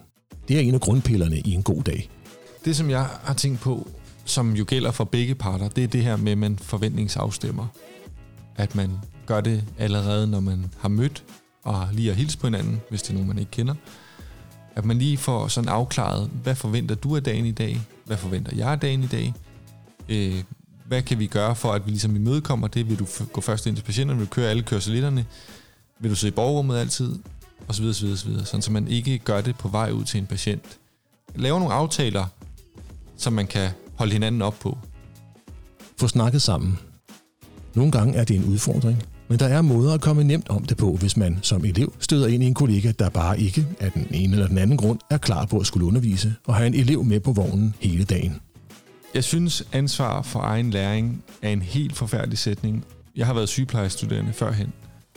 Det 0.47 0.55
er 0.55 0.61
en 0.61 0.73
af 0.73 0.81
grundpillerne 0.81 1.39
i 1.39 1.51
en 1.51 1.63
god 1.63 1.83
dag. 1.83 2.09
Det, 2.65 2.75
som 2.75 2.89
jeg 2.89 3.03
har 3.23 3.33
tænkt 3.33 3.59
på, 3.59 3.89
som 4.25 4.55
jo 4.55 4.65
gælder 4.67 4.91
for 4.91 5.03
begge 5.03 5.35
parter, 5.35 5.69
det 5.69 5.83
er 5.83 5.87
det 5.87 6.03
her 6.03 6.15
med, 6.15 6.31
at 6.31 6.37
man 6.37 6.57
forventningsafstemmer. 6.57 7.67
At 8.55 8.75
man 8.75 8.91
gør 9.25 9.41
det 9.41 9.63
allerede, 9.77 10.27
når 10.27 10.39
man 10.39 10.71
har 10.79 10.89
mødt 10.89 11.23
og 11.63 11.87
lige 11.91 12.07
har 12.07 12.15
hilst 12.15 12.39
på 12.39 12.47
hinanden, 12.47 12.81
hvis 12.89 13.01
det 13.01 13.09
er 13.09 13.13
nogen, 13.13 13.27
man 13.27 13.39
ikke 13.39 13.51
kender 13.51 13.75
at 14.75 14.85
man 14.85 14.97
lige 14.97 15.17
får 15.17 15.47
sådan 15.47 15.69
afklaret, 15.69 16.29
hvad 16.43 16.55
forventer 16.55 16.95
du 16.95 17.15
af 17.15 17.23
dagen 17.23 17.45
i 17.45 17.51
dag? 17.51 17.81
Hvad 18.05 18.17
forventer 18.17 18.55
jeg 18.55 18.67
af 18.67 18.79
dagen 18.79 19.03
i 19.03 19.07
dag? 19.07 19.33
Øh, 20.09 20.43
hvad 20.87 21.01
kan 21.01 21.19
vi 21.19 21.27
gøre 21.27 21.55
for, 21.55 21.73
at 21.73 21.85
vi 21.85 21.91
ligesom 21.91 22.15
imødekommer 22.15 22.67
det? 22.67 22.89
Vil 22.89 22.99
du 22.99 23.05
gå 23.33 23.41
først 23.41 23.67
ind 23.67 23.75
til 23.75 23.83
patienterne? 23.83 24.19
Vil 24.19 24.27
du 24.27 24.33
køre 24.33 24.49
alle 24.49 24.63
kørselitterne? 24.63 25.25
Vil 25.99 26.11
du 26.11 26.15
sidde 26.15 26.31
i 26.31 26.35
borgerrummet 26.35 26.77
altid? 26.77 27.15
Og 27.67 27.75
så 27.75 27.81
videre, 27.81 27.93
så 27.93 28.03
videre, 28.03 28.17
så 28.17 28.27
videre. 28.27 28.45
Sådan, 28.45 28.61
så 28.61 28.71
man 28.71 28.87
ikke 28.87 29.17
gør 29.17 29.41
det 29.41 29.55
på 29.55 29.67
vej 29.67 29.91
ud 29.91 30.03
til 30.03 30.17
en 30.17 30.25
patient. 30.25 30.77
Laver 31.35 31.59
nogle 31.59 31.73
aftaler, 31.73 32.25
som 33.17 33.33
man 33.33 33.47
kan 33.47 33.69
holde 33.95 34.13
hinanden 34.13 34.41
op 34.41 34.55
på. 34.59 34.77
Få 35.99 36.07
snakket 36.07 36.41
sammen. 36.41 36.79
Nogle 37.73 37.91
gange 37.91 38.15
er 38.15 38.23
det 38.23 38.35
en 38.35 38.43
udfordring, 38.43 39.03
men 39.27 39.39
der 39.39 39.45
er 39.45 39.61
måder 39.61 39.93
at 39.93 40.01
komme 40.01 40.23
nemt 40.23 40.49
om 40.49 40.65
det 40.65 40.77
på, 40.77 40.95
hvis 40.95 41.17
man 41.17 41.39
som 41.41 41.65
elev 41.65 41.93
støder 41.99 42.27
ind 42.27 42.43
i 42.43 42.45
en 42.45 42.53
kollega, 42.53 42.91
der 42.99 43.09
bare 43.09 43.39
ikke 43.39 43.67
af 43.79 43.91
den 43.91 44.07
ene 44.11 44.33
eller 44.33 44.47
den 44.47 44.57
anden 44.57 44.77
grund 44.77 44.99
er 45.09 45.17
klar 45.17 45.45
på 45.45 45.59
at 45.59 45.65
skulle 45.65 45.85
undervise 45.85 46.35
og 46.45 46.55
have 46.55 46.67
en 46.67 46.73
elev 46.73 47.03
med 47.03 47.19
på 47.19 47.31
vognen 47.31 47.75
hele 47.79 48.03
dagen. 48.03 48.41
Jeg 49.13 49.23
synes, 49.23 49.63
ansvar 49.71 50.21
for 50.21 50.39
egen 50.39 50.71
læring 50.71 51.23
er 51.41 51.49
en 51.49 51.61
helt 51.61 51.95
forfærdelig 51.95 52.37
sætning. 52.37 52.85
Jeg 53.15 53.25
har 53.25 53.33
været 53.33 53.49
sygeplejestuderende 53.49 54.33
førhen, 54.33 54.73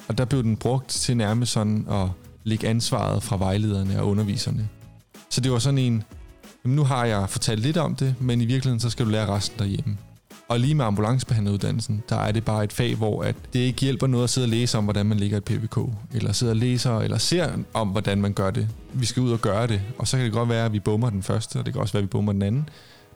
og 0.08 0.18
der 0.18 0.24
blev 0.24 0.42
den 0.42 0.56
brugt 0.56 0.88
til 0.88 1.16
nærmest 1.16 1.52
sådan 1.52 1.86
at 1.90 2.08
lægge 2.44 2.68
ansvaret 2.68 3.22
fra 3.22 3.36
vejlederne 3.36 4.00
og 4.00 4.08
underviserne. 4.08 4.68
Så 5.30 5.40
det 5.40 5.52
var 5.52 5.58
sådan 5.58 5.78
en, 5.78 6.02
jamen 6.64 6.76
nu 6.76 6.84
har 6.84 7.04
jeg 7.04 7.30
fortalt 7.30 7.60
lidt 7.60 7.76
om 7.76 7.94
det, 7.94 8.14
men 8.20 8.40
i 8.40 8.44
virkeligheden 8.44 8.80
så 8.80 8.90
skal 8.90 9.06
du 9.06 9.10
lære 9.10 9.26
resten 9.26 9.58
derhjemme. 9.58 9.96
Og 10.48 10.60
lige 10.60 10.74
med 10.74 10.84
ambulancebehandleruddannelsen, 10.84 12.02
der 12.08 12.16
er 12.16 12.32
det 12.32 12.44
bare 12.44 12.64
et 12.64 12.72
fag, 12.72 12.94
hvor 12.94 13.22
at 13.22 13.36
det 13.52 13.58
ikke 13.58 13.80
hjælper 13.80 14.06
noget 14.06 14.24
at 14.24 14.30
sidde 14.30 14.44
og 14.44 14.48
læse 14.48 14.78
om, 14.78 14.84
hvordan 14.84 15.06
man 15.06 15.18
ligger 15.18 15.36
et 15.36 15.44
PVK, 15.44 15.78
eller 16.14 16.32
sidde 16.32 16.52
og 16.52 16.56
læser, 16.56 16.98
eller 16.98 17.18
ser 17.18 17.50
om, 17.74 17.88
hvordan 17.88 18.20
man 18.20 18.32
gør 18.32 18.50
det. 18.50 18.68
Vi 18.92 19.06
skal 19.06 19.22
ud 19.22 19.32
og 19.32 19.40
gøre 19.40 19.66
det, 19.66 19.80
og 19.98 20.08
så 20.08 20.16
kan 20.16 20.24
det 20.24 20.32
godt 20.32 20.48
være, 20.48 20.64
at 20.64 20.72
vi 20.72 20.80
bommer 20.80 21.10
den 21.10 21.22
første, 21.22 21.56
og 21.56 21.66
det 21.66 21.74
kan 21.74 21.80
også 21.80 21.92
være, 21.92 22.00
at 22.00 22.06
vi 22.06 22.10
bommer 22.10 22.32
den 22.32 22.42
anden. 22.42 22.68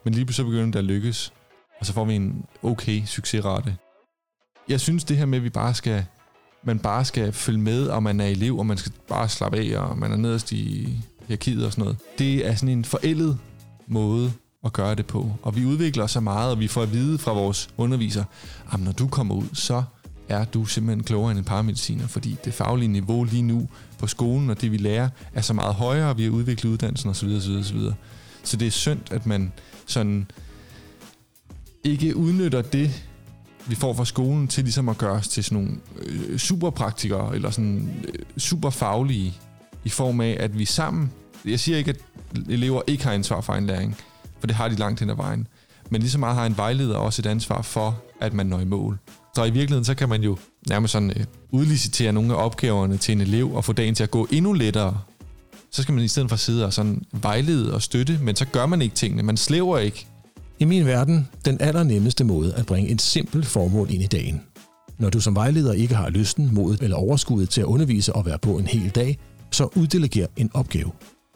Men 0.06 0.14
lige 0.14 0.32
så 0.32 0.44
begynder 0.44 0.64
det 0.70 0.78
at 0.78 0.84
lykkes, 0.84 1.32
og 1.80 1.86
så 1.86 1.92
får 1.92 2.04
vi 2.04 2.14
en 2.14 2.44
okay 2.62 3.02
succesrate. 3.06 3.76
Jeg 4.68 4.80
synes 4.80 5.04
det 5.04 5.16
her 5.16 5.26
med, 5.26 5.38
at 5.38 5.44
vi 5.44 5.50
bare 5.50 5.74
skal, 5.74 6.04
man 6.64 6.78
bare 6.78 7.04
skal 7.04 7.32
følge 7.32 7.58
med, 7.58 7.86
og 7.86 8.02
man 8.02 8.20
er 8.20 8.26
elev, 8.26 8.58
og 8.58 8.66
man 8.66 8.76
skal 8.76 8.92
bare 9.08 9.28
slappe 9.28 9.58
af, 9.58 9.78
og 9.78 9.98
man 9.98 10.12
er 10.12 10.16
nederst 10.16 10.52
i 10.52 10.88
hierarkiet 11.26 11.66
og 11.66 11.72
sådan 11.72 11.82
noget. 11.82 11.98
Det 12.18 12.46
er 12.46 12.54
sådan 12.54 12.68
en 12.68 12.84
forældet 12.84 13.38
måde 13.86 14.32
at 14.64 14.72
gøre 14.72 14.94
det 14.94 15.06
på. 15.06 15.30
Og 15.42 15.56
vi 15.56 15.64
udvikler 15.64 16.04
os 16.04 16.10
så 16.10 16.20
meget, 16.20 16.50
og 16.50 16.60
vi 16.60 16.68
får 16.68 16.82
at 16.82 16.92
vide 16.92 17.18
fra 17.18 17.32
vores 17.32 17.68
underviser, 17.76 18.24
at 18.72 18.80
når 18.80 18.92
du 18.92 19.08
kommer 19.08 19.34
ud, 19.34 19.54
så 19.54 19.82
er 20.28 20.44
du 20.44 20.64
simpelthen 20.64 21.04
klogere 21.04 21.30
end 21.30 21.38
en 21.38 21.44
paramediciner, 21.44 22.06
fordi 22.06 22.36
det 22.44 22.54
faglige 22.54 22.88
niveau 22.88 23.24
lige 23.24 23.42
nu 23.42 23.68
på 23.98 24.06
skolen 24.06 24.50
og 24.50 24.60
det 24.60 24.72
vi 24.72 24.76
lærer 24.76 25.08
er 25.34 25.40
så 25.40 25.52
meget 25.52 25.74
højere, 25.74 26.10
og 26.10 26.18
vi 26.18 26.24
har 26.24 26.30
udviklet 26.30 26.70
uddannelsen 26.70 27.10
osv. 27.10 27.28
osv., 27.28 27.52
osv. 27.52 27.78
Så 28.46 28.56
det 28.56 28.66
er 28.66 28.70
synd, 28.70 29.00
at 29.10 29.26
man 29.26 29.52
sådan 29.86 30.26
ikke 31.84 32.16
udnytter 32.16 32.62
det, 32.62 33.04
vi 33.66 33.74
får 33.74 33.94
fra 33.94 34.04
skolen, 34.04 34.48
til 34.48 34.64
ligesom 34.64 34.88
at 34.88 34.98
gøre 34.98 35.12
os 35.12 35.28
til 35.28 35.44
sådan 35.44 35.58
nogle 35.58 35.80
øh, 36.02 36.38
superpraktikere, 36.38 37.34
eller 37.34 37.50
sådan 37.50 38.04
øh, 38.08 38.38
superfaglige, 38.38 39.34
i 39.84 39.88
form 39.88 40.20
af, 40.20 40.36
at 40.40 40.58
vi 40.58 40.64
sammen, 40.64 41.12
jeg 41.44 41.60
siger 41.60 41.78
ikke, 41.78 41.90
at 41.90 42.00
elever 42.48 42.82
ikke 42.86 43.04
har 43.04 43.12
ansvar 43.12 43.40
for 43.40 43.52
en 43.52 43.66
læring, 43.66 43.96
for 44.40 44.46
det 44.46 44.56
har 44.56 44.68
de 44.68 44.74
langt 44.74 45.00
hen 45.00 45.10
ad 45.10 45.16
vejen. 45.16 45.46
Men 45.90 46.00
lige 46.00 46.10
så 46.10 46.18
meget 46.18 46.36
har 46.36 46.46
en 46.46 46.56
vejleder 46.56 46.96
også 46.96 47.22
et 47.22 47.26
ansvar 47.26 47.62
for, 47.62 48.02
at 48.20 48.32
man 48.32 48.46
når 48.46 48.60
i 48.60 48.64
mål. 48.64 48.98
Så 49.34 49.44
i 49.44 49.50
virkeligheden, 49.50 49.84
så 49.84 49.94
kan 49.94 50.08
man 50.08 50.22
jo 50.22 50.36
nærmest 50.68 50.92
sådan 50.92 51.10
øh, 51.10 51.24
udlicitere 51.50 52.12
nogle 52.12 52.34
af 52.34 52.44
opgaverne 52.44 52.96
til 52.96 53.12
en 53.12 53.20
elev 53.20 53.54
og 53.54 53.64
få 53.64 53.72
dagen 53.72 53.94
til 53.94 54.02
at 54.02 54.10
gå 54.10 54.28
endnu 54.30 54.52
lettere. 54.52 55.00
Så 55.76 55.82
skal 55.82 55.94
man 55.94 56.04
i 56.04 56.08
stedet 56.08 56.28
for 56.28 56.36
sidde 56.36 56.64
og 56.64 56.72
sådan 56.72 57.02
vejlede 57.12 57.74
og 57.74 57.82
støtte, 57.82 58.18
men 58.22 58.36
så 58.36 58.44
gør 58.44 58.66
man 58.66 58.82
ikke 58.82 58.94
tingene. 58.94 59.22
Man 59.22 59.36
slæver 59.36 59.78
ikke. 59.78 60.06
I 60.58 60.64
min 60.64 60.86
verden, 60.86 61.28
den 61.44 61.60
allernemmeste 61.60 62.24
måde 62.24 62.54
at 62.54 62.66
bringe 62.66 62.90
et 62.90 63.02
simpelt 63.02 63.46
formål 63.46 63.90
ind 63.90 64.02
i 64.02 64.06
dagen. 64.06 64.40
Når 64.98 65.10
du 65.10 65.20
som 65.20 65.34
vejleder 65.34 65.72
ikke 65.72 65.94
har 65.94 66.10
lysten, 66.10 66.54
modet 66.54 66.82
eller 66.82 66.96
overskuddet 66.96 67.50
til 67.50 67.60
at 67.60 67.64
undervise 67.64 68.12
og 68.12 68.26
være 68.26 68.38
på 68.38 68.58
en 68.58 68.66
hel 68.66 68.90
dag, 68.90 69.18
så 69.50 69.68
uddeleger 69.74 70.26
en 70.36 70.50
opgave. 70.54 70.90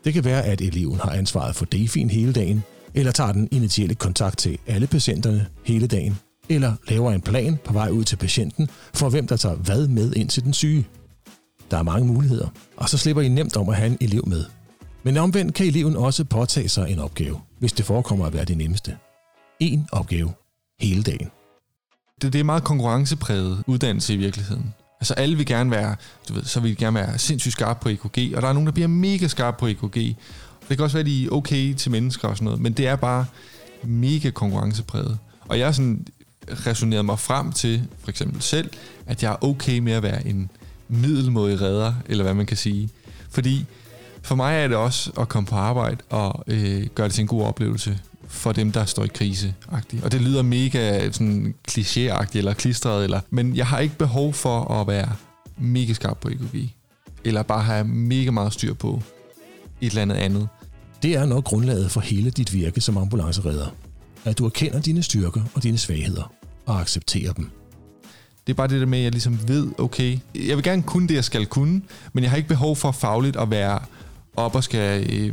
Det 0.05 0.15
kan 0.15 0.25
være, 0.25 0.45
at 0.45 0.61
eleven 0.61 0.99
har 1.01 1.11
ansvaret 1.11 1.57
for 1.57 1.65
DEFIN 1.65 2.11
hele 2.11 2.33
dagen, 2.33 2.63
eller 2.95 3.13
tager 3.13 3.33
den 3.33 3.49
initiale 3.51 3.95
kontakt 3.95 4.39
til 4.39 4.59
alle 4.67 4.87
patienterne 4.87 5.47
hele 5.65 5.87
dagen, 5.87 6.19
eller 6.49 6.73
laver 6.89 7.13
en 7.13 7.21
plan 7.21 7.59
på 7.65 7.73
vej 7.73 7.89
ud 7.89 8.05
til 8.05 8.17
patienten 8.17 8.69
for 8.95 9.09
hvem 9.09 9.27
der 9.27 9.37
tager 9.37 9.57
hvad 9.57 9.89
med 9.89 10.13
ind 10.13 10.29
til 10.29 10.45
den 10.45 10.53
syge. 10.53 10.87
Der 11.71 11.79
er 11.79 11.83
mange 11.83 12.07
muligheder, 12.07 12.49
og 12.77 12.89
så 12.89 12.99
slipper 12.99 13.23
I 13.23 13.29
nemt 13.29 13.57
om 13.57 13.69
at 13.69 13.77
have 13.77 13.87
en 13.87 13.99
elev 14.01 14.29
med. 14.29 14.45
Men 15.03 15.17
omvendt 15.17 15.55
kan 15.55 15.67
eleven 15.67 15.97
også 15.97 16.25
påtage 16.25 16.69
sig 16.69 16.91
en 16.91 16.99
opgave, 16.99 17.41
hvis 17.59 17.73
det 17.73 17.85
forekommer 17.85 18.27
at 18.27 18.33
være 18.33 18.45
det 18.45 18.57
nemmeste. 18.57 18.97
En 19.61 19.89
opgave 19.93 20.33
hele 20.81 21.03
dagen. 21.03 21.31
Det, 22.23 22.33
det 22.33 22.39
er 22.39 22.45
meget 22.45 22.65
konkurrencepræget 22.65 23.65
uddannelse 23.67 24.15
i 24.15 24.17
virkeligheden. 24.17 24.75
Altså 25.01 25.15
alle 25.15 25.37
vil 25.37 25.47
gerne 25.47 25.71
være, 25.71 25.97
du 26.29 26.33
ved, 26.35 26.45
så 26.45 26.61
vil 26.61 26.71
de 26.71 26.77
gerne 26.77 26.95
være 26.95 27.19
sindssygt 27.19 27.53
skarpe 27.53 27.81
på 27.83 27.89
EKG, 27.89 28.37
og 28.37 28.43
der 28.43 28.49
er 28.49 28.53
nogen, 28.53 28.67
der 28.67 28.73
bliver 28.73 28.89
mega 28.89 29.27
skarpe 29.27 29.57
på 29.59 29.67
EKG. 29.67 29.95
Det 30.69 30.77
kan 30.77 30.81
også 30.81 30.97
være, 30.97 31.01
at 31.01 31.07
de 31.07 31.25
er 31.25 31.31
okay 31.31 31.75
til 31.75 31.91
mennesker 31.91 32.29
og 32.29 32.37
sådan 32.37 32.45
noget, 32.45 32.61
men 32.61 32.73
det 32.73 32.87
er 32.87 32.97
bare 32.97 33.27
mega 33.85 34.31
konkurrencepræget. 34.31 35.19
Og 35.49 35.59
jeg 35.59 35.67
har 35.67 35.73
sådan 35.73 36.07
resoneret 36.49 37.05
mig 37.05 37.19
frem 37.19 37.53
til, 37.53 37.89
for 37.99 38.11
eksempel 38.11 38.43
selv, 38.43 38.71
at 39.07 39.23
jeg 39.23 39.33
er 39.33 39.45
okay 39.45 39.79
med 39.79 39.93
at 39.93 40.03
være 40.03 40.27
en 40.27 40.51
middelmodig 40.91 41.61
redder, 41.61 41.95
eller 42.07 42.25
hvad 42.25 42.35
man 42.35 42.47
kan 42.47 42.57
sige. 42.57 42.89
Fordi 43.31 43.67
for 44.23 44.35
mig 44.35 44.57
er 44.57 44.69
det 44.69 44.77
også 44.77 45.11
at 45.21 45.29
komme 45.29 45.47
på 45.47 45.57
arbejde 45.57 45.97
og 46.11 46.45
øh, 46.47 46.87
gøre 46.95 47.07
det 47.07 47.15
til 47.15 47.23
en 47.23 47.29
god 47.29 47.43
oplevelse 47.43 47.99
for 48.29 48.53
dem, 48.53 48.73
der 48.73 48.85
står 48.85 49.05
i 49.05 49.09
krise 49.15 49.55
-agtigt. 49.73 50.05
Og 50.05 50.13
det 50.13 50.21
lyder 50.21 50.43
mega 50.43 51.11
sådan 51.11 51.55
kliché 51.71 52.39
eller 52.39 52.55
klistret, 52.55 53.05
eller, 53.05 53.21
men 53.31 53.57
jeg 53.57 53.67
har 53.67 53.79
ikke 53.79 53.99
behov 53.99 54.33
for 54.33 54.81
at 54.81 54.87
være 54.87 55.13
mega 55.59 55.93
skarp 55.93 56.19
på 56.21 56.29
EKG. 56.29 56.71
Eller 57.25 57.43
bare 57.43 57.63
have 57.63 57.85
mega 57.85 58.31
meget 58.31 58.53
styr 58.53 58.75
på 58.75 59.03
et 59.81 59.89
eller 59.89 60.03
andet 60.03 60.17
andet. 60.17 60.49
Det 61.03 61.17
er 61.17 61.25
nok 61.25 61.45
grundlaget 61.45 61.91
for 61.91 62.01
hele 62.01 62.31
dit 62.31 62.55
virke 62.55 62.81
som 62.81 62.97
ambulanceredder. 62.97 63.67
At 64.25 64.39
du 64.39 64.47
erkender 64.47 64.81
dine 64.81 65.03
styrker 65.03 65.43
og 65.55 65.63
dine 65.63 65.79
svagheder 65.79 66.33
og 66.67 66.81
accepterer 66.81 67.33
dem. 67.33 67.60
Det 68.51 68.55
er 68.55 68.57
bare 68.57 68.69
det 68.69 68.81
der 68.81 68.87
med, 68.87 68.99
at 68.99 69.05
jeg 69.05 69.13
ligesom 69.13 69.39
ved, 69.49 69.69
okay, 69.79 70.19
jeg 70.35 70.57
vil 70.57 70.65
gerne 70.65 70.83
kunne 70.83 71.09
det, 71.09 71.15
jeg 71.15 71.25
skal 71.25 71.47
kunne, 71.47 71.83
men 72.13 72.23
jeg 72.23 72.31
har 72.31 72.37
ikke 72.37 72.49
behov 72.49 72.77
for 72.77 72.93
fagligt 72.93 73.37
at 73.37 73.51
være 73.51 73.81
op 74.37 74.55
og 74.55 74.65
skal 74.65 75.13
øh, 75.13 75.33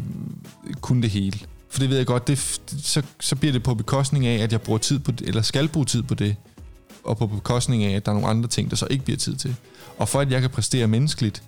kunne 0.82 1.02
det 1.02 1.10
hele. 1.10 1.40
For 1.70 1.80
det 1.80 1.90
ved 1.90 1.98
jeg 1.98 2.06
godt, 2.06 2.28
det, 2.28 2.60
så, 2.84 3.02
så 3.20 3.36
bliver 3.36 3.52
det 3.54 3.64
på 3.64 3.74
bekostning 3.74 4.26
af, 4.26 4.44
at 4.44 4.52
jeg 4.52 4.62
bruger 4.62 4.80
tid 4.80 5.00
på 5.00 5.12
det, 5.12 5.28
eller 5.28 5.42
skal 5.42 5.68
bruge 5.68 5.86
tid 5.86 6.04
på 6.04 6.14
det, 6.14 6.36
og 7.04 7.18
på 7.18 7.28
bekostning 7.28 7.84
af, 7.84 7.96
at 7.96 8.06
der 8.06 8.12
er 8.12 8.16
nogle 8.16 8.30
andre 8.30 8.50
ting, 8.50 8.70
der 8.70 8.76
så 8.76 8.88
ikke 8.90 9.04
bliver 9.04 9.18
tid 9.18 9.36
til. 9.36 9.56
Og 9.98 10.10
for 10.10 10.20
at 10.20 10.32
jeg 10.32 10.42
kan 10.42 10.50
præstere 10.50 10.88
menneskeligt, 10.88 11.44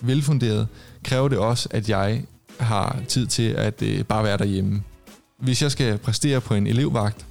velfunderet, 0.00 0.68
kræver 1.04 1.28
det 1.28 1.38
også, 1.38 1.68
at 1.70 1.88
jeg 1.88 2.22
har 2.60 3.00
tid 3.08 3.26
til 3.26 3.48
at 3.48 3.82
øh, 3.82 4.04
bare 4.04 4.24
være 4.24 4.38
derhjemme. 4.38 4.82
Hvis 5.38 5.62
jeg 5.62 5.70
skal 5.70 5.98
præstere 5.98 6.40
på 6.40 6.54
en 6.54 6.66
elevvagt, 6.66 7.26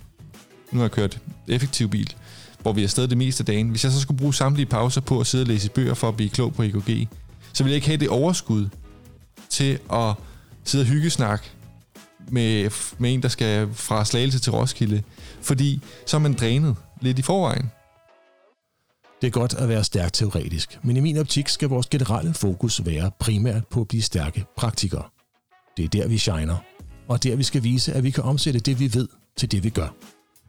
nu 0.71 0.79
har 0.79 0.83
jeg 0.83 0.91
kørt 0.91 1.19
effektiv 1.47 1.89
bil, 1.89 2.15
hvor 2.61 2.73
vi 2.73 2.81
er 2.81 2.85
afsted 2.85 3.07
det 3.07 3.17
meste 3.17 3.41
af 3.41 3.45
dagen. 3.45 3.69
Hvis 3.69 3.83
jeg 3.83 3.91
så 3.91 3.99
skulle 3.99 4.17
bruge 4.17 4.33
samtlige 4.33 4.65
pauser 4.65 5.01
på 5.01 5.19
at 5.19 5.27
sidde 5.27 5.43
og 5.43 5.47
læse 5.47 5.69
bøger 5.69 5.93
for 5.93 6.07
at 6.07 6.15
blive 6.15 6.29
klog 6.29 6.53
på 6.53 6.63
EKG, 6.63 7.07
så 7.53 7.63
ville 7.63 7.71
jeg 7.71 7.75
ikke 7.75 7.87
have 7.87 7.97
det 7.97 8.09
overskud 8.09 8.69
til 9.49 9.79
at 9.93 10.13
sidde 10.63 10.81
og 10.81 10.85
hyggesnak 10.85 11.45
med, 12.27 12.69
med 12.97 13.13
en, 13.13 13.21
der 13.21 13.29
skal 13.29 13.73
fra 13.73 14.05
Slagelse 14.05 14.39
til 14.39 14.51
Roskilde. 14.51 15.03
Fordi 15.41 15.81
så 16.05 16.17
er 16.17 16.21
man 16.21 16.33
drænet 16.33 16.75
lidt 17.01 17.19
i 17.19 17.21
forvejen. 17.21 17.71
Det 19.21 19.27
er 19.27 19.31
godt 19.31 19.53
at 19.53 19.69
være 19.69 19.83
stærkt 19.83 20.13
teoretisk, 20.13 20.79
men 20.83 20.97
i 20.97 20.99
min 20.99 21.17
optik 21.17 21.49
skal 21.49 21.69
vores 21.69 21.87
generelle 21.87 22.33
fokus 22.33 22.85
være 22.85 23.11
primært 23.19 23.67
på 23.67 23.81
at 23.81 23.87
blive 23.87 24.01
stærke 24.01 24.45
praktikere. 24.57 25.03
Det 25.77 25.85
er 25.85 25.89
der, 25.89 26.07
vi 26.07 26.17
shiner, 26.17 26.57
og 27.07 27.23
der 27.23 27.35
vi 27.35 27.43
skal 27.43 27.63
vise, 27.63 27.93
at 27.93 28.03
vi 28.03 28.11
kan 28.11 28.23
omsætte 28.23 28.59
det, 28.59 28.79
vi 28.79 28.93
ved, 28.93 29.07
til 29.37 29.51
det, 29.51 29.63
vi 29.63 29.69
gør. 29.69 29.95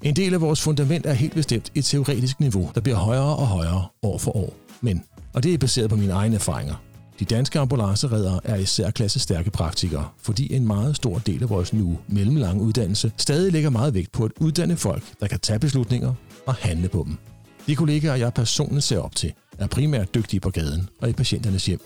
En 0.03 0.17
del 0.17 0.35
af 0.35 0.41
vores 0.41 0.61
fundament 0.63 1.07
er 1.07 1.13
helt 1.13 1.35
bestemt 1.35 1.73
et 1.75 1.85
teoretisk 1.85 2.41
niveau, 2.41 2.71
der 2.75 2.81
bliver 2.81 2.97
højere 2.97 3.37
og 3.37 3.47
højere 3.47 3.87
år 4.03 4.19
for 4.19 4.37
år. 4.37 4.55
Men, 4.81 5.05
og 5.33 5.43
det 5.43 5.55
er 5.55 5.59
baseret 5.59 5.91
på 5.91 5.97
mine 5.97 6.13
egne 6.13 6.35
erfaringer, 6.35 6.75
de 7.19 7.25
danske 7.25 7.59
ambulanceredere 7.59 8.41
er 8.45 8.57
især 8.57 8.91
klasse 8.91 9.21
stærke 9.21 9.51
praktikere, 9.51 10.09
fordi 10.23 10.55
en 10.55 10.67
meget 10.67 10.97
stor 10.97 11.19
del 11.19 11.43
af 11.43 11.51
vores 11.51 11.73
nu 11.73 11.99
mellemlange 12.09 12.63
uddannelse 12.63 13.13
stadig 13.17 13.53
lægger 13.53 13.71
meget 13.71 13.95
vægt 13.95 14.13
på 14.13 14.25
at 14.25 14.31
uddanne 14.41 14.77
folk, 14.77 15.03
der 15.21 15.27
kan 15.27 15.41
tage 15.41 15.59
beslutninger 15.59 16.15
og 16.47 16.55
handle 16.55 16.89
på 16.89 17.05
dem. 17.07 17.19
De 17.67 17.77
kollegaer, 17.77 18.15
jeg 18.15 18.35
personligt 18.35 18.85
ser 18.85 18.99
op 18.99 19.17
til, 19.17 19.33
er 19.59 19.67
primært 19.67 20.15
dygtige 20.15 20.41
på 20.41 20.51
gaden 20.51 20.89
og 21.01 21.09
i 21.09 21.13
patienternes 21.13 21.67
hjem. 21.67 21.81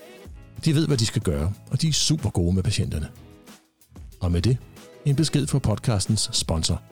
De 0.65 0.75
ved, 0.75 0.87
hvad 0.87 0.97
de 0.97 1.07
skal 1.07 1.23
gøre, 1.23 1.53
og 1.71 1.83
de 1.83 1.89
er 1.89 1.93
super 1.93 2.31
gode 2.31 2.55
med 2.55 2.63
patienterne. 2.63 3.09
Og 4.21 4.33
med 4.33 4.43
det, 4.43 4.57
en 5.05 5.17
besked 5.17 5.47
fra 5.47 5.59
podcastens 5.59 6.31
sponsor. 6.33 6.83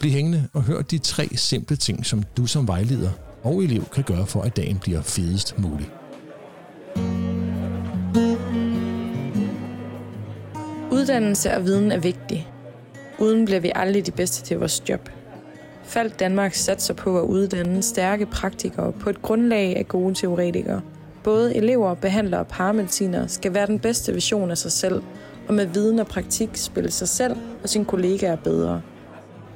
Bliv 0.00 0.12
hængende 0.12 0.48
og 0.52 0.62
hør 0.62 0.82
de 0.82 0.98
tre 0.98 1.28
simple 1.36 1.76
ting, 1.76 2.06
som 2.06 2.22
du 2.36 2.46
som 2.46 2.68
vejleder 2.68 3.10
og 3.42 3.64
elev 3.64 3.84
kan 3.92 4.04
gøre 4.04 4.26
for, 4.26 4.42
at 4.42 4.56
dagen 4.56 4.78
bliver 4.78 5.02
fedest 5.02 5.58
mulig. 5.58 5.90
Uddannelse 10.90 11.54
og 11.54 11.64
viden 11.64 11.92
er 11.92 11.98
vigtig. 11.98 12.48
Uden 13.18 13.44
bliver 13.44 13.60
vi 13.60 13.72
aldrig 13.74 14.06
de 14.06 14.10
bedste 14.12 14.44
til 14.44 14.58
vores 14.58 14.82
job. 14.88 15.08
Fald 15.84 16.10
Danmark 16.10 16.54
satser 16.54 16.94
på 16.94 17.18
at 17.18 17.24
uddanne 17.24 17.82
stærke 17.82 18.26
praktikere 18.26 18.92
på 18.92 19.10
et 19.10 19.22
grundlag 19.22 19.76
af 19.76 19.88
gode 19.88 20.14
teoretikere. 20.14 20.80
Både 21.24 21.56
elever, 21.56 21.94
behandlere 21.94 22.40
og 22.40 22.46
paramediciner 22.46 23.26
skal 23.26 23.54
være 23.54 23.66
den 23.66 23.78
bedste 23.78 24.12
version 24.14 24.50
af 24.50 24.58
sig 24.58 24.72
selv, 24.72 25.02
og 25.48 25.54
med 25.54 25.66
viden 25.66 25.98
og 25.98 26.06
praktik 26.06 26.48
spille 26.54 26.90
sig 26.90 27.08
selv 27.08 27.36
og 27.62 27.68
sine 27.68 27.84
kollegaer 27.84 28.36
bedre. 28.36 28.82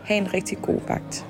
Ha' 0.09 0.17
en 0.17 0.35
rigtig 0.35 0.59
god 0.59 0.81
vagt. 0.89 1.27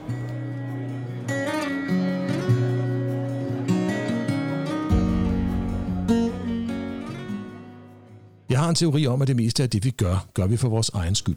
Jeg 8.50 8.58
har 8.58 8.68
en 8.68 8.75
teori 8.75 9.06
om, 9.06 9.23
at 9.23 9.28
det 9.28 9.37
meste 9.37 9.62
af 9.62 9.70
det, 9.70 9.85
vi 9.85 9.90
gør, 9.90 10.28
gør 10.35 10.47
vi 10.47 10.56
for 10.56 10.68
vores 10.68 10.88
egen 10.88 11.14
skyld. 11.14 11.37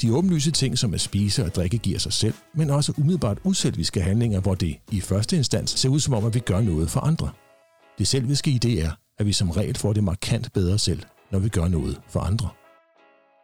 De 0.00 0.14
åbenlyse 0.14 0.50
ting, 0.50 0.78
som 0.78 0.94
at 0.94 1.00
spise 1.00 1.44
og 1.44 1.54
drikke, 1.54 1.78
giver 1.78 1.98
sig 1.98 2.12
selv, 2.12 2.34
men 2.54 2.70
også 2.70 2.92
umiddelbart 2.98 3.38
uselviske 3.44 4.00
handlinger, 4.00 4.40
hvor 4.40 4.54
det 4.54 4.76
i 4.92 5.00
første 5.00 5.36
instans 5.36 5.70
ser 5.70 5.88
ud 5.88 6.00
som 6.00 6.14
om, 6.14 6.24
at 6.24 6.34
vi 6.34 6.40
gør 6.40 6.60
noget 6.60 6.90
for 6.90 7.00
andre. 7.00 7.30
Det 7.98 8.08
selviske 8.08 8.60
idé 8.64 8.68
er, 8.68 8.90
at 9.18 9.26
vi 9.26 9.32
som 9.32 9.50
regel 9.50 9.76
får 9.76 9.92
det 9.92 10.04
markant 10.04 10.52
bedre 10.52 10.78
selv, 10.78 11.02
når 11.32 11.38
vi 11.38 11.48
gør 11.48 11.68
noget 11.68 12.00
for 12.08 12.20
andre. 12.20 12.48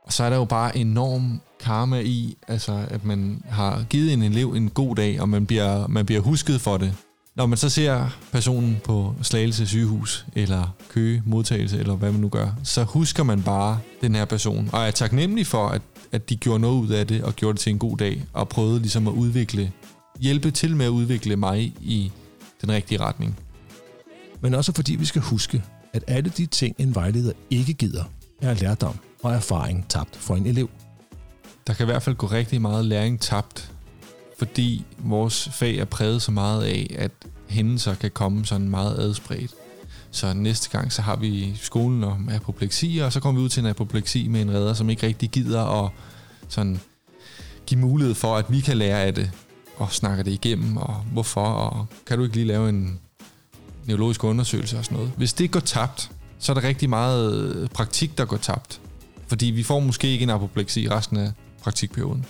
Og 0.06 0.12
så 0.12 0.24
er 0.24 0.30
der 0.30 0.36
jo 0.36 0.44
bare 0.44 0.76
enorm 0.76 1.40
karma 1.60 2.00
i, 2.00 2.36
altså 2.48 2.86
at 2.90 3.04
man 3.04 3.42
har 3.48 3.84
givet 3.90 4.12
en 4.12 4.22
elev 4.22 4.52
en 4.52 4.70
god 4.70 4.96
dag, 4.96 5.20
og 5.20 5.28
man 5.28 5.46
bliver, 5.46 5.86
man 5.86 6.06
bliver 6.06 6.20
husket 6.20 6.60
for 6.60 6.76
det. 6.76 6.94
Når 7.36 7.46
man 7.46 7.58
så 7.58 7.68
ser 7.68 8.18
personen 8.32 8.80
på 8.84 9.14
Slagelse 9.22 9.66
sygehus, 9.66 10.26
eller 10.34 10.74
Køge 10.88 11.22
modtagelse, 11.26 11.78
eller 11.78 11.94
hvad 11.94 12.12
man 12.12 12.20
nu 12.20 12.28
gør, 12.28 12.48
så 12.64 12.84
husker 12.84 13.22
man 13.22 13.42
bare 13.42 13.80
den 14.00 14.14
her 14.14 14.24
person, 14.24 14.70
og 14.72 14.86
er 14.86 14.90
taknemmelig 14.90 15.46
for, 15.46 15.68
at, 15.68 15.82
at 16.12 16.30
de 16.30 16.36
gjorde 16.36 16.60
noget 16.60 16.82
ud 16.82 16.88
af 16.88 17.06
det, 17.06 17.22
og 17.22 17.36
gjorde 17.36 17.52
det 17.52 17.60
til 17.60 17.70
en 17.70 17.78
god 17.78 17.96
dag, 17.96 18.24
og 18.32 18.48
prøvede 18.48 18.80
ligesom 18.80 19.08
at 19.08 19.12
udvikle, 19.12 19.72
hjælpe 20.20 20.50
til 20.50 20.76
med 20.76 20.86
at 20.86 20.90
udvikle 20.90 21.36
mig 21.36 21.60
i 21.80 22.12
den 22.60 22.70
rigtige 22.72 23.00
retning. 23.00 23.38
Men 24.40 24.54
også 24.54 24.72
fordi 24.72 24.94
vi 24.94 25.04
skal 25.04 25.22
huske, 25.22 25.62
at 25.92 26.04
alle 26.06 26.30
de 26.30 26.46
ting, 26.46 26.76
en 26.78 26.94
vejleder 26.94 27.32
ikke 27.50 27.72
gider, 27.72 28.04
er 28.42 28.54
lærdom 28.54 28.98
og 29.22 29.32
erfaring 29.32 29.86
tabt 29.88 30.16
for 30.16 30.36
en 30.36 30.46
elev. 30.46 30.70
Der 31.66 31.74
kan 31.74 31.84
i 31.84 31.90
hvert 31.90 32.02
fald 32.02 32.16
gå 32.16 32.26
rigtig 32.26 32.62
meget 32.62 32.84
læring 32.84 33.20
tabt, 33.20 33.72
fordi 34.38 34.84
vores 34.98 35.48
fag 35.52 35.76
er 35.76 35.84
præget 35.84 36.22
så 36.22 36.30
meget 36.30 36.64
af, 36.64 36.94
at 36.98 37.10
hændelser 37.48 37.94
kan 37.94 38.10
komme 38.10 38.46
sådan 38.46 38.68
meget 38.68 38.98
adspredt. 38.98 39.54
Så 40.10 40.34
næste 40.34 40.70
gang, 40.70 40.92
så 40.92 41.02
har 41.02 41.16
vi 41.16 41.56
skolen 41.56 42.04
om 42.04 42.28
apopleksi, 42.28 42.98
og 42.98 43.12
så 43.12 43.20
kommer 43.20 43.40
vi 43.40 43.44
ud 43.44 43.48
til 43.48 43.60
en 43.60 43.66
apopleksi 43.66 44.28
med 44.28 44.42
en 44.42 44.50
redder, 44.50 44.74
som 44.74 44.90
ikke 44.90 45.06
rigtig 45.06 45.30
gider 45.30 45.84
at 45.84 45.90
sådan 46.48 46.80
give 47.66 47.80
mulighed 47.80 48.14
for, 48.14 48.36
at 48.36 48.52
vi 48.52 48.60
kan 48.60 48.76
lære 48.76 49.02
af 49.02 49.14
det, 49.14 49.30
og 49.76 49.92
snakke 49.92 50.22
det 50.22 50.30
igennem, 50.30 50.76
og 50.76 50.94
hvorfor, 50.94 51.40
og 51.40 51.86
kan 52.06 52.18
du 52.18 52.24
ikke 52.24 52.36
lige 52.36 52.46
lave 52.46 52.68
en 52.68 53.00
neurologisk 53.86 54.24
undersøgelse 54.24 54.78
og 54.78 54.84
sådan 54.84 54.96
noget. 54.96 55.12
Hvis 55.16 55.32
det 55.32 55.50
går 55.50 55.60
tabt, 55.60 56.10
så 56.42 56.52
er 56.52 56.54
der 56.54 56.68
rigtig 56.68 56.90
meget 56.90 57.54
øh, 57.54 57.68
praktik, 57.68 58.18
der 58.18 58.24
går 58.24 58.36
tabt. 58.36 58.80
Fordi 59.26 59.46
vi 59.46 59.62
får 59.62 59.80
måske 59.80 60.08
ikke 60.08 60.22
en 60.22 60.30
apopleksi 60.30 60.82
i 60.82 60.88
resten 60.88 61.16
af 61.16 61.32
praktikperioden. 61.62 62.26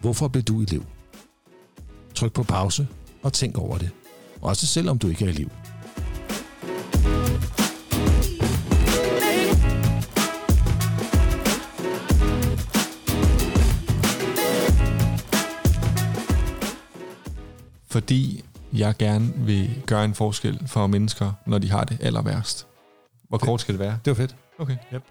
Hvorfor 0.00 0.28
blev 0.28 0.42
du 0.42 0.60
elev? 0.60 0.84
Tryk 2.14 2.32
på 2.32 2.42
pause 2.42 2.88
og 3.22 3.32
tænk 3.32 3.58
over 3.58 3.78
det. 3.78 3.90
Også 4.42 4.66
selvom 4.66 4.98
du 4.98 5.08
ikke 5.08 5.24
er 5.24 5.28
elev. 5.28 5.50
Fordi 17.86 18.44
jeg 18.78 18.94
gerne 18.98 19.32
vil 19.36 19.82
gøre 19.86 20.04
en 20.04 20.14
forskel 20.14 20.62
for 20.66 20.86
mennesker, 20.86 21.32
når 21.46 21.58
de 21.58 21.70
har 21.70 21.84
det 21.84 21.98
aller 22.00 22.22
værst. 22.22 22.66
Hvor 23.28 23.38
kort 23.38 23.60
skal 23.60 23.72
det 23.72 23.80
være? 23.80 23.98
Det 24.04 24.10
var 24.10 24.14
fedt. 24.14 24.36
Okay. 24.58 24.76
Yep. 24.94 25.02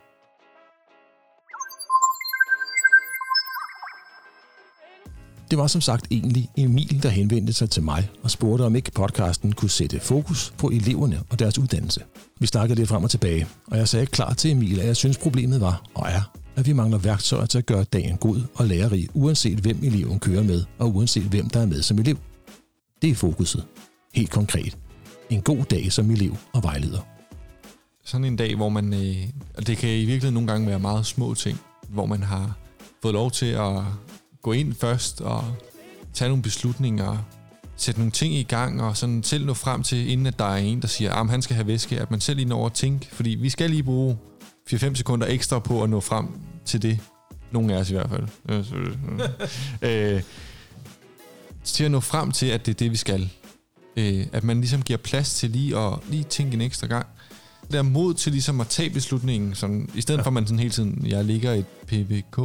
Det 5.51 5.57
var 5.57 5.67
som 5.67 5.81
sagt 5.81 6.07
egentlig 6.11 6.49
Emil, 6.57 7.03
der 7.03 7.09
henvendte 7.09 7.53
sig 7.53 7.69
til 7.69 7.83
mig 7.83 8.09
og 8.23 8.31
spurgte, 8.31 8.63
om 8.63 8.75
ikke 8.75 8.91
podcasten 8.91 9.53
kunne 9.53 9.69
sætte 9.69 9.99
fokus 9.99 10.53
på 10.57 10.67
eleverne 10.67 11.19
og 11.29 11.39
deres 11.39 11.59
uddannelse. 11.59 12.01
Vi 12.39 12.47
snakkede 12.47 12.79
lidt 12.79 12.89
frem 12.89 13.03
og 13.03 13.09
tilbage, 13.09 13.47
og 13.67 13.77
jeg 13.77 13.87
sagde 13.87 14.05
klart 14.05 14.37
til 14.37 14.51
Emil, 14.51 14.79
at 14.79 14.87
jeg 14.87 14.95
synes 14.95 15.17
problemet 15.17 15.61
var 15.61 15.81
og 15.93 16.07
er, 16.09 16.21
at 16.55 16.67
vi 16.67 16.73
mangler 16.73 16.97
værktøjer 16.97 17.45
til 17.45 17.57
at 17.57 17.65
gøre 17.65 17.83
dagen 17.83 18.17
god 18.17 18.41
og 18.55 18.65
lærerig, 18.65 19.07
uanset 19.13 19.57
hvem 19.57 19.79
eleven 19.83 20.19
kører 20.19 20.43
med, 20.43 20.63
og 20.79 20.95
uanset 20.95 21.23
hvem 21.23 21.49
der 21.49 21.59
er 21.59 21.65
med 21.65 21.81
som 21.81 21.99
elev. 21.99 22.17
Det 23.05 23.11
er 23.11 23.15
fokuset. 23.15 23.65
Helt 24.13 24.31
konkret. 24.31 24.77
En 25.29 25.41
god 25.41 25.63
dag 25.63 25.91
som 25.91 26.11
elev 26.11 26.37
og 26.53 26.63
vejleder. 26.63 26.99
Sådan 28.05 28.25
en 28.25 28.35
dag, 28.35 28.55
hvor 28.55 28.69
man... 28.69 28.93
Øh, 28.93 29.15
og 29.57 29.67
det 29.67 29.77
kan 29.77 29.89
i 29.89 29.97
virkeligheden 30.05 30.33
nogle 30.33 30.47
gange 30.47 30.67
være 30.67 30.79
meget 30.79 31.05
små 31.05 31.33
ting, 31.33 31.59
hvor 31.89 32.05
man 32.05 32.23
har 32.23 32.57
fået 33.01 33.13
lov 33.13 33.31
til 33.31 33.45
at 33.45 33.83
gå 34.41 34.51
ind 34.51 34.73
først 34.73 35.21
og 35.21 35.43
tage 36.13 36.29
nogle 36.29 36.43
beslutninger, 36.43 37.17
sætte 37.75 37.99
nogle 37.99 38.11
ting 38.11 38.33
i 38.33 38.43
gang 38.43 38.81
og 38.81 38.97
sådan 38.97 39.23
selv 39.23 39.45
nå 39.45 39.53
frem 39.53 39.83
til, 39.83 40.09
inden 40.11 40.25
at 40.27 40.39
der 40.39 40.45
er 40.45 40.57
en, 40.57 40.81
der 40.81 40.87
siger, 40.87 41.13
at 41.13 41.29
han 41.29 41.41
skal 41.41 41.55
have 41.55 41.67
væske, 41.67 41.99
at 41.99 42.11
man 42.11 42.21
selv 42.21 42.37
lige 42.37 42.49
når 42.49 42.65
at 42.65 42.73
tænke, 42.73 43.07
fordi 43.11 43.29
vi 43.29 43.49
skal 43.49 43.69
lige 43.69 43.83
bruge 43.83 44.17
4-5 44.73 44.95
sekunder 44.95 45.27
ekstra 45.27 45.59
på 45.59 45.83
at 45.83 45.89
nå 45.89 45.99
frem 45.99 46.27
til 46.65 46.81
det. 46.81 46.99
Nogle 47.51 47.73
af 47.73 47.79
os 47.79 47.89
i 47.89 47.93
hvert 47.93 48.09
fald. 48.09 48.27
øh, 50.15 50.21
til 51.73 51.83
at 51.83 51.91
nå 51.91 51.99
frem 51.99 52.31
til, 52.31 52.45
at 52.45 52.65
det 52.65 52.71
er 52.71 52.77
det, 52.77 52.91
vi 52.91 52.97
skal. 52.97 53.29
Øh, 53.97 54.25
at 54.31 54.43
man 54.43 54.57
ligesom 54.57 54.81
giver 54.81 54.97
plads 54.97 55.35
til 55.35 55.49
lige 55.49 55.77
at 55.77 55.93
lige 56.09 56.23
tænke 56.23 56.53
en 56.53 56.61
ekstra 56.61 56.87
gang. 56.87 57.05
Det 57.61 57.73
der 57.73 57.81
mod 57.81 58.13
til 58.13 58.31
ligesom 58.31 58.61
at 58.61 58.67
tage 58.67 58.89
beslutningen, 58.89 59.55
sådan, 59.55 59.89
i 59.95 60.01
stedet 60.01 60.17
ja. 60.17 60.23
for 60.23 60.29
at 60.29 60.33
man 60.33 60.45
sådan 60.45 60.59
hele 60.59 60.71
tiden, 60.71 61.05
jeg 61.07 61.25
ligger 61.25 61.51
et 61.51 61.65
PVK, 61.87 62.39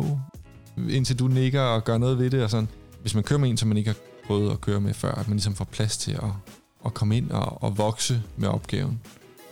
indtil 0.88 1.18
du 1.18 1.28
nikker 1.28 1.60
og 1.60 1.84
gør 1.84 1.98
noget 1.98 2.18
ved 2.18 2.30
det, 2.30 2.42
og 2.42 2.50
sådan. 2.50 2.68
Hvis 3.00 3.14
man 3.14 3.24
kører 3.24 3.40
med 3.40 3.50
en, 3.50 3.56
som 3.56 3.68
man 3.68 3.76
ikke 3.76 3.90
har 3.90 3.96
prøvet 4.26 4.52
at 4.52 4.60
køre 4.60 4.80
med 4.80 4.94
før, 4.94 5.12
at 5.12 5.28
man 5.28 5.36
ligesom 5.36 5.54
får 5.54 5.64
plads 5.64 5.96
til 5.96 6.12
at, 6.12 6.30
at 6.86 6.94
komme 6.94 7.16
ind 7.16 7.30
og, 7.30 7.62
og 7.62 7.78
vokse 7.78 8.22
med 8.36 8.48
opgaven. 8.48 9.00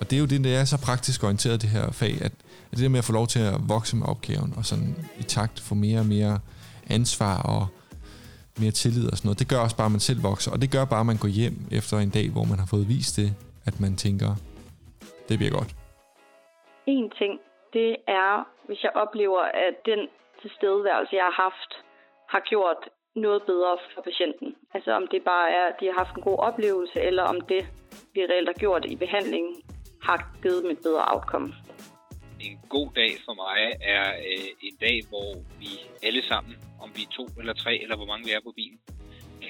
Og 0.00 0.10
det 0.10 0.16
er 0.16 0.20
jo 0.20 0.26
det, 0.26 0.44
det 0.44 0.54
er 0.54 0.64
så 0.64 0.76
praktisk 0.76 1.24
orienteret, 1.24 1.62
det 1.62 1.70
her 1.70 1.90
fag, 1.90 2.12
at, 2.20 2.22
at 2.22 2.32
det 2.70 2.78
der 2.78 2.88
med 2.88 2.98
at 2.98 3.04
få 3.04 3.12
lov 3.12 3.26
til 3.26 3.38
at 3.38 3.68
vokse 3.68 3.96
med 3.96 4.06
opgaven, 4.06 4.52
og 4.56 4.66
sådan 4.66 4.96
i 5.18 5.22
takt 5.22 5.60
få 5.60 5.74
mere 5.74 5.98
og 5.98 6.06
mere 6.06 6.38
ansvar 6.86 7.36
og 7.36 7.66
mere 8.64 8.74
tillid 8.82 9.06
og 9.10 9.16
sådan 9.16 9.26
noget, 9.28 9.38
det 9.42 9.48
gør 9.52 9.60
også 9.66 9.76
bare, 9.80 9.90
at 9.90 9.96
man 9.96 10.04
selv 10.08 10.20
vokser, 10.30 10.50
og 10.54 10.58
det 10.62 10.70
gør 10.74 10.84
bare, 10.92 11.02
at 11.04 11.10
man 11.12 11.20
går 11.24 11.32
hjem 11.40 11.56
efter 11.78 11.94
en 11.98 12.12
dag, 12.18 12.26
hvor 12.34 12.44
man 12.50 12.58
har 12.62 12.68
fået 12.74 12.86
vist 12.94 13.16
det, 13.20 13.30
at 13.68 13.74
man 13.84 13.92
tænker, 14.04 14.30
det 15.28 15.34
bliver 15.38 15.54
godt. 15.58 15.70
En 16.86 17.10
ting, 17.20 17.32
det 17.72 17.90
er, 18.24 18.32
hvis 18.66 18.80
jeg 18.86 18.92
oplever, 19.02 19.42
at 19.68 19.74
den 19.90 20.00
tilstedeværelse, 20.42 21.12
jeg 21.20 21.26
har 21.30 21.36
haft, 21.46 21.70
har 22.34 22.42
gjort 22.52 22.80
noget 23.16 23.42
bedre 23.50 23.74
for 23.94 24.02
patienten. 24.08 24.48
Altså 24.74 24.90
om 25.00 25.04
det 25.12 25.20
bare 25.32 25.48
er, 25.58 25.64
at 25.70 25.76
de 25.80 25.86
har 25.90 25.96
haft 26.02 26.16
en 26.16 26.22
god 26.22 26.38
oplevelse, 26.48 26.98
eller 27.08 27.24
om 27.32 27.40
det, 27.40 27.62
vi 28.14 28.20
reelt 28.30 28.48
har 28.52 28.58
gjort 28.64 28.84
i 28.84 28.96
behandlingen, 28.96 29.54
har 30.02 30.18
givet 30.42 30.62
dem 30.62 30.70
et 30.70 30.82
bedre 30.86 31.04
outcome. 31.14 31.48
En 32.40 32.58
god 32.68 32.88
dag 33.00 33.12
for 33.24 33.34
mig 33.44 33.60
er 33.94 34.06
øh, 34.28 34.48
en 34.68 34.76
dag, 34.80 34.96
hvor 35.08 35.30
vi 35.60 35.70
alle 36.02 36.22
sammen, 36.28 36.54
om 36.80 36.88
vi 36.96 37.02
er 37.02 37.12
to 37.18 37.26
eller 37.40 37.52
tre, 37.52 37.82
eller 37.82 37.96
hvor 37.96 38.06
mange 38.06 38.24
vi 38.26 38.32
er 38.32 38.42
på 38.44 38.52
bilen, 38.56 38.78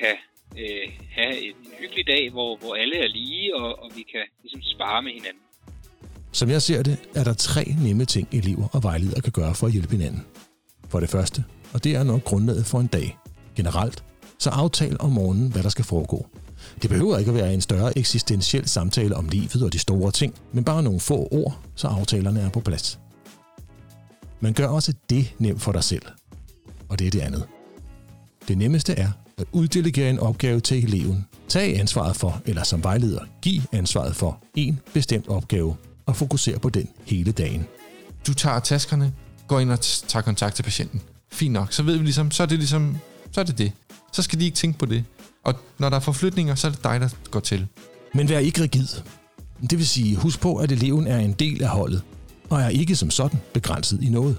kan 0.01 0.17
øh, 0.63 0.87
have 1.11 1.35
en, 1.47 1.55
hyggelig 1.81 2.07
dag, 2.07 2.31
hvor, 2.31 2.57
hvor 2.57 2.75
alle 2.75 2.97
er 3.05 3.09
lige, 3.09 3.57
og, 3.57 3.83
og 3.83 3.91
vi 3.97 4.03
kan 4.13 4.25
ligesom 4.43 4.63
spare 4.63 5.03
med 5.03 5.13
hinanden. 5.13 5.43
Som 6.33 6.49
jeg 6.51 6.63
ser 6.63 6.83
det, 6.83 6.97
er 7.15 7.25
der 7.25 7.35
tre 7.35 7.65
nemme 7.85 8.05
ting, 8.05 8.29
elever 8.33 8.69
og 8.73 8.83
vejledere 8.83 9.21
kan 9.21 9.33
gøre 9.33 9.55
for 9.55 9.67
at 9.67 9.73
hjælpe 9.73 9.93
hinanden. 9.97 10.27
For 10.89 11.01
det 11.01 11.11
første, 11.11 11.45
og 11.75 11.85
det 11.85 11.97
er 11.97 12.03
nok 12.03 12.25
grundlaget 12.25 12.67
for 12.67 12.79
en 12.79 12.87
dag, 12.87 13.17
generelt, 13.57 14.05
så 14.39 14.51
aftal 14.51 14.97
om 15.01 15.11
morgenen, 15.11 15.53
hvad 15.53 15.63
der 15.63 15.69
skal 15.69 15.85
foregå. 15.85 16.27
Det 16.83 16.91
behøver 16.91 17.19
ikke 17.19 17.29
at 17.29 17.35
være 17.35 17.55
en 17.55 17.61
større 17.61 17.99
eksistentiel 17.99 18.69
samtale 18.69 19.17
om 19.17 19.29
livet 19.29 19.63
og 19.63 19.73
de 19.73 19.79
store 19.79 20.13
ting, 20.13 20.35
men 20.53 20.65
bare 20.65 20.83
nogle 20.83 21.01
få 21.01 21.29
ord, 21.31 21.59
så 21.75 21.89
aftalerne 21.89 22.41
er 22.41 22.49
på 22.49 22.61
plads. 22.61 22.99
Man 24.41 24.53
gør 24.53 24.67
også 24.67 24.93
det 25.11 25.35
nemt 25.39 25.63
for 25.63 25.73
dig 25.73 25.85
selv. 25.85 26.03
Og 26.89 26.99
det 26.99 27.07
er 27.07 27.11
det 27.11 27.21
andet. 27.21 27.45
Det 28.49 28.59
nemmeste 28.59 28.93
er 28.93 29.11
at 29.39 29.45
uddelegere 29.53 30.11
en 30.11 30.19
opgave 30.19 30.61
til 30.61 30.85
eleven. 30.85 31.27
Tag 31.49 31.81
ansvaret 31.81 32.17
for, 32.17 32.43
eller 32.47 32.63
som 32.63 32.85
vejleder, 32.85 33.21
giv 33.43 33.63
ansvaret 33.73 34.17
for 34.17 34.43
en 34.55 34.81
bestemt 34.95 35.29
opgave 35.29 35.77
og 36.07 36.17
fokusere 36.17 36.59
på 36.59 36.69
den 36.69 36.89
hele 37.05 37.33
dagen. 37.33 37.67
Du 38.27 38.35
tager 38.35 38.61
taskerne, 38.61 39.13
går 39.49 39.61
ind 39.61 39.71
og 39.71 39.81
tager 39.81 40.23
kontakt 40.23 40.57
til 40.57 40.63
patienten. 40.63 41.01
Fint 41.33 41.53
nok, 41.53 41.73
så 41.73 41.83
ved 41.83 41.97
vi 41.97 42.05
ligesom, 42.05 42.31
så 42.31 42.43
er 42.43 42.47
det 42.47 42.59
ligesom, 42.59 42.97
så 43.33 43.41
er 43.41 43.45
det 43.45 43.59
det. 43.59 43.73
Så 44.13 44.23
skal 44.23 44.41
de 44.41 44.45
ikke 44.45 44.57
tænke 44.57 44.79
på 44.79 44.87
det. 44.87 45.05
Og 45.45 45.55
når 45.79 45.89
der 45.89 45.97
er 45.97 46.01
forflytninger, 46.01 46.55
så 46.55 46.67
er 46.67 46.71
det 46.71 46.85
dig, 46.85 47.01
der 47.01 47.09
går 47.31 47.41
til. 47.41 47.67
Men 48.15 48.29
vær 48.29 48.39
ikke 48.39 48.63
rigid. 48.63 48.87
Det 49.71 49.79
vil 49.79 49.89
sige, 49.89 50.17
husk 50.17 50.41
på, 50.41 50.57
at 50.57 50.73
eleven 50.73 51.07
er 51.07 51.19
en 51.19 51.33
del 51.33 51.63
af 51.63 51.69
holdet, 51.69 52.03
og 52.51 52.61
er 52.61 52.69
ikke 52.69 52.97
som 52.97 53.11
sådan 53.11 53.41
begrænset 53.53 54.03
i 54.03 54.11
noget. 54.11 54.37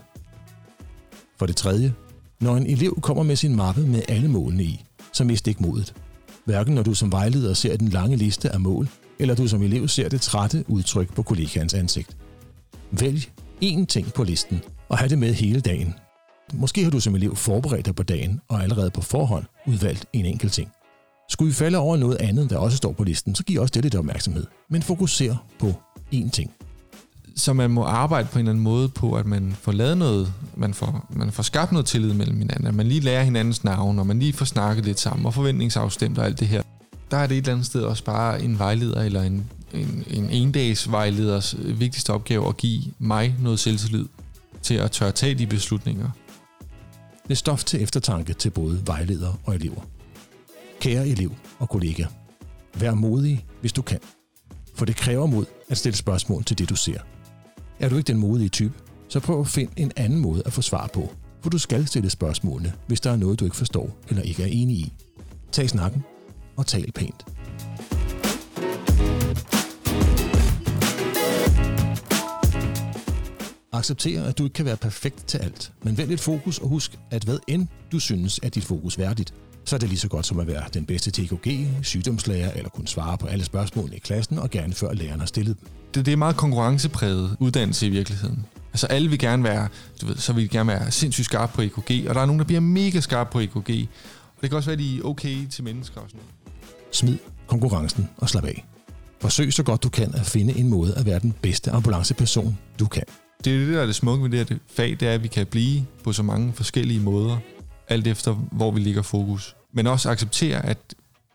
For 1.40 1.46
det 1.46 1.56
tredje, 1.56 1.94
når 2.42 2.58
en 2.58 2.68
elev 2.68 3.02
kommer 3.02 3.24
med 3.24 3.36
sin 3.36 3.56
mappe 3.56 3.82
med 3.82 4.02
alle 4.08 4.28
målene 4.28 4.64
i, 4.64 4.86
så 5.14 5.24
mist 5.24 5.48
ikke 5.48 5.64
modet. 5.64 5.94
Hverken 6.46 6.76
når 6.76 6.84
du 6.84 6.94
som 6.94 7.12
vejleder 7.12 7.54
ser 7.54 7.78
den 7.78 7.88
lange 7.88 8.16
liste 8.16 8.50
af 8.50 8.60
mål, 8.60 8.90
eller 9.20 9.36
du 9.36 9.48
som 9.48 9.62
elev 9.62 9.88
ser 9.88 10.10
det 10.10 10.22
trætte 10.22 10.66
udtryk 10.68 11.14
på 11.14 11.24
kollegaens 11.24 11.74
ansigt. 11.74 12.18
Vælg 12.92 13.32
én 13.64 13.86
ting 13.86 14.14
på 14.14 14.24
listen, 14.24 14.62
og 14.90 14.98
have 14.98 15.10
det 15.10 15.20
med 15.20 15.34
hele 15.34 15.62
dagen. 15.62 15.94
Måske 16.54 16.84
har 16.84 16.92
du 16.92 17.00
som 17.00 17.16
elev 17.16 17.36
forberedt 17.36 17.86
dig 17.86 17.96
på 17.96 18.04
dagen, 18.04 18.42
og 18.48 18.64
allerede 18.64 18.92
på 18.92 19.02
forhånd 19.02 19.46
udvalgt 19.68 20.06
en 20.14 20.26
enkelt 20.26 20.54
ting. 20.54 20.72
Skulle 21.30 21.50
vi 21.50 21.54
falde 21.54 21.78
over 21.78 21.98
noget 21.98 22.18
andet, 22.20 22.50
der 22.50 22.58
også 22.58 22.78
står 22.78 22.92
på 22.92 23.04
listen, 23.04 23.36
så 23.36 23.44
giv 23.44 23.62
også 23.62 23.72
det 23.72 23.84
lidt 23.84 23.96
opmærksomhed. 23.96 24.46
Men 24.70 24.82
fokuser 24.82 25.36
på 25.60 25.74
én 26.14 26.30
ting. 26.30 26.52
Så 27.36 27.54
man 27.54 27.72
må 27.72 27.84
arbejde 27.84 28.28
på 28.32 28.40
en 28.40 28.46
eller 28.46 28.52
anden 28.52 28.64
måde 28.64 28.90
på, 28.90 29.14
at 29.14 29.26
man 29.26 29.56
får 29.62 29.72
lavet 29.72 29.98
noget, 29.98 30.34
man 30.56 30.74
får, 30.74 31.08
man 31.10 31.32
får 31.32 31.44
skabt 31.44 31.72
noget 31.72 31.86
tillid 31.86 32.14
mellem 32.14 32.38
hinanden, 32.38 32.68
at 32.68 32.76
man 32.76 32.86
lige 32.88 33.02
lærer 33.02 33.24
hinandens 33.24 33.64
navn, 33.64 34.00
og 34.00 34.08
man 34.08 34.20
lige 34.20 34.34
får 34.34 34.46
snakket 34.46 34.86
lidt 34.86 35.00
sammen, 35.00 35.26
og 35.26 35.34
forventningsafstemt 35.34 36.18
og 36.18 36.26
alt 36.26 36.40
det 36.40 36.48
her. 36.48 36.62
Der 37.12 37.18
er 37.18 37.28
det 37.28 37.38
et 37.38 37.42
eller 37.42 37.54
andet 37.54 37.66
sted 37.66 37.82
også 37.82 38.04
bare 38.04 38.42
en 38.44 38.60
vejleder 38.60 39.02
eller 39.02 39.22
en, 39.22 39.46
en, 39.74 40.04
en 40.10 40.30
endags 40.30 40.92
vejleders 40.92 41.56
vigtigste 41.60 42.14
opgave 42.14 42.48
at 42.48 42.58
give 42.58 42.84
mig 43.00 43.36
noget 43.40 43.60
selvtillid 43.60 44.06
til 44.62 44.76
at 44.76 44.92
tør 44.92 45.12
tage 45.12 45.36
de 45.36 45.48
beslutninger. 45.48 46.10
Det 47.24 47.32
er 47.32 47.36
stof 47.36 47.64
til 47.64 47.84
eftertanke 47.84 48.34
til 48.34 48.50
både 48.50 48.82
vejledere 48.86 49.36
og 49.44 49.56
elever. 49.56 49.82
Kære 50.80 51.08
elev 51.08 51.32
og 51.60 51.70
kollega, 51.70 52.06
vær 52.80 52.94
modig, 52.94 53.46
hvis 53.62 53.74
du 53.74 53.82
kan. 53.82 54.00
For 54.76 54.86
det 54.86 54.96
kræver 54.96 55.26
mod 55.26 55.46
at 55.70 55.78
stille 55.78 55.96
spørgsmål 55.96 56.44
til 56.44 56.58
det, 56.58 56.70
du 56.70 56.76
ser. 56.76 57.00
Er 57.80 57.90
du 57.90 57.98
ikke 57.98 58.08
den 58.08 58.18
modige 58.18 58.50
type, 58.50 58.74
så 59.10 59.20
prøv 59.20 59.40
at 59.42 59.48
finde 59.48 59.72
en 59.78 59.92
anden 59.96 60.20
måde 60.20 60.44
at 60.46 60.54
få 60.54 60.62
svar 60.62 60.88
på. 60.94 61.10
For 61.42 61.50
du 61.50 61.58
skal 61.58 61.88
stille 61.88 62.10
spørgsmålene, 62.10 62.74
hvis 62.88 63.02
der 63.02 63.12
er 63.12 63.16
noget, 63.16 63.40
du 63.40 63.46
ikke 63.46 63.58
forstår 63.58 63.98
eller 64.10 64.22
ikke 64.22 64.44
er 64.44 64.48
enig 64.48 64.78
i. 64.78 64.94
Tag 65.52 65.70
snakken 65.70 66.04
og 66.58 66.68
tal 66.68 66.92
pænt. 66.92 67.26
Accepter, 73.72 74.24
at 74.24 74.38
du 74.38 74.44
ikke 74.44 74.54
kan 74.54 74.66
være 74.66 74.78
perfekt 74.78 75.28
til 75.28 75.38
alt, 75.38 75.74
men 75.84 75.98
vælg 75.98 76.12
et 76.12 76.20
fokus 76.20 76.60
og 76.60 76.68
husk, 76.68 77.00
at 77.12 77.24
hvad 77.24 77.40
end 77.48 77.68
du 77.92 78.00
synes 78.00 78.40
er 78.44 78.50
dit 78.50 78.66
fokus 78.66 78.98
værdigt, 78.98 79.34
så 79.70 79.76
er 79.76 79.78
det 79.78 79.90
lige 79.90 80.00
så 80.00 80.08
godt 80.08 80.26
som 80.26 80.40
at 80.40 80.48
være 80.48 80.64
den 80.74 80.86
bedste 80.86 81.12
TKG, 81.12 81.68
sygdomslærer 81.84 82.52
eller 82.52 82.70
kunne 82.70 82.88
svare 82.88 83.18
på 83.18 83.28
alle 83.28 83.46
spørgsmålene 83.46 83.96
i 83.96 84.00
klassen 84.00 84.40
og 84.40 84.50
gerne 84.50 84.74
før 84.74 84.94
læreren 84.94 85.20
har 85.20 85.28
stillet 85.28 85.58
dem. 85.60 85.70
Det, 85.94 86.06
det 86.06 86.12
er 86.12 86.18
meget 86.18 86.36
konkurrencepræget 86.36 87.36
uddannelse 87.40 87.88
i 87.88 87.90
virkeligheden. 87.90 88.46
Altså 88.74 88.88
alle 88.88 89.10
vil 89.10 89.20
gerne 89.20 89.44
være, 89.44 89.68
du 90.02 90.06
ved, 90.06 90.16
så 90.16 90.34
vil 90.34 90.44
de 90.44 90.50
gerne 90.50 90.68
være 90.68 90.92
sindssygt 90.92 91.26
skarpe 91.26 91.54
på 91.56 91.62
EKG, 91.62 92.10
og 92.10 92.16
der 92.16 92.22
er 92.22 92.26
nogen, 92.26 92.40
der 92.40 92.46
bliver 92.46 92.62
mega 92.62 93.00
skarpe 93.00 93.32
på 93.32 93.40
EKG. 93.40 93.88
Og 94.36 94.42
det 94.42 94.50
kan 94.50 94.54
også 94.54 94.70
være, 94.70 94.74
at 94.74 94.80
de 94.80 94.98
er 94.98 95.02
okay 95.04 95.48
til 95.48 95.64
mennesker 95.64 96.02
og 96.02 96.10
sådan 96.10 96.20
noget. 96.20 96.56
Smid 96.96 97.18
konkurrencen 97.48 98.10
og 98.18 98.30
slap 98.30 98.46
af. 98.46 98.66
Forsøg 99.22 99.54
så 99.54 99.64
godt 99.64 99.84
du 99.84 99.90
kan 99.90 100.16
at 100.16 100.26
finde 100.26 100.58
en 100.58 100.70
måde 100.70 100.96
at 100.96 101.06
være 101.06 101.20
den 101.20 101.34
bedste 101.42 101.72
ambulanceperson, 101.72 102.58
du 102.80 102.86
kan. 102.86 103.04
Det 103.46 103.56
er 103.56 103.60
det, 103.60 103.74
der 103.74 103.82
er 103.82 103.86
det 103.86 103.96
smukke 103.96 104.24
ved 104.24 104.30
det 104.30 104.50
her 104.50 104.58
fag, 104.68 104.98
det 105.00 105.08
er, 105.08 105.14
at 105.14 105.24
vi 105.24 105.28
kan 105.28 105.46
blive 105.48 105.86
på 106.04 106.14
så 106.14 106.24
mange 106.24 106.54
forskellige 106.54 107.00
måder, 107.00 107.38
alt 107.88 108.08
efter 108.08 108.34
hvor 108.34 108.72
vi 108.72 108.80
ligger 108.80 109.02
fokus. 109.02 109.56
Men 109.74 109.88
også 109.88 110.10
acceptere, 110.10 110.66
at, 110.66 110.78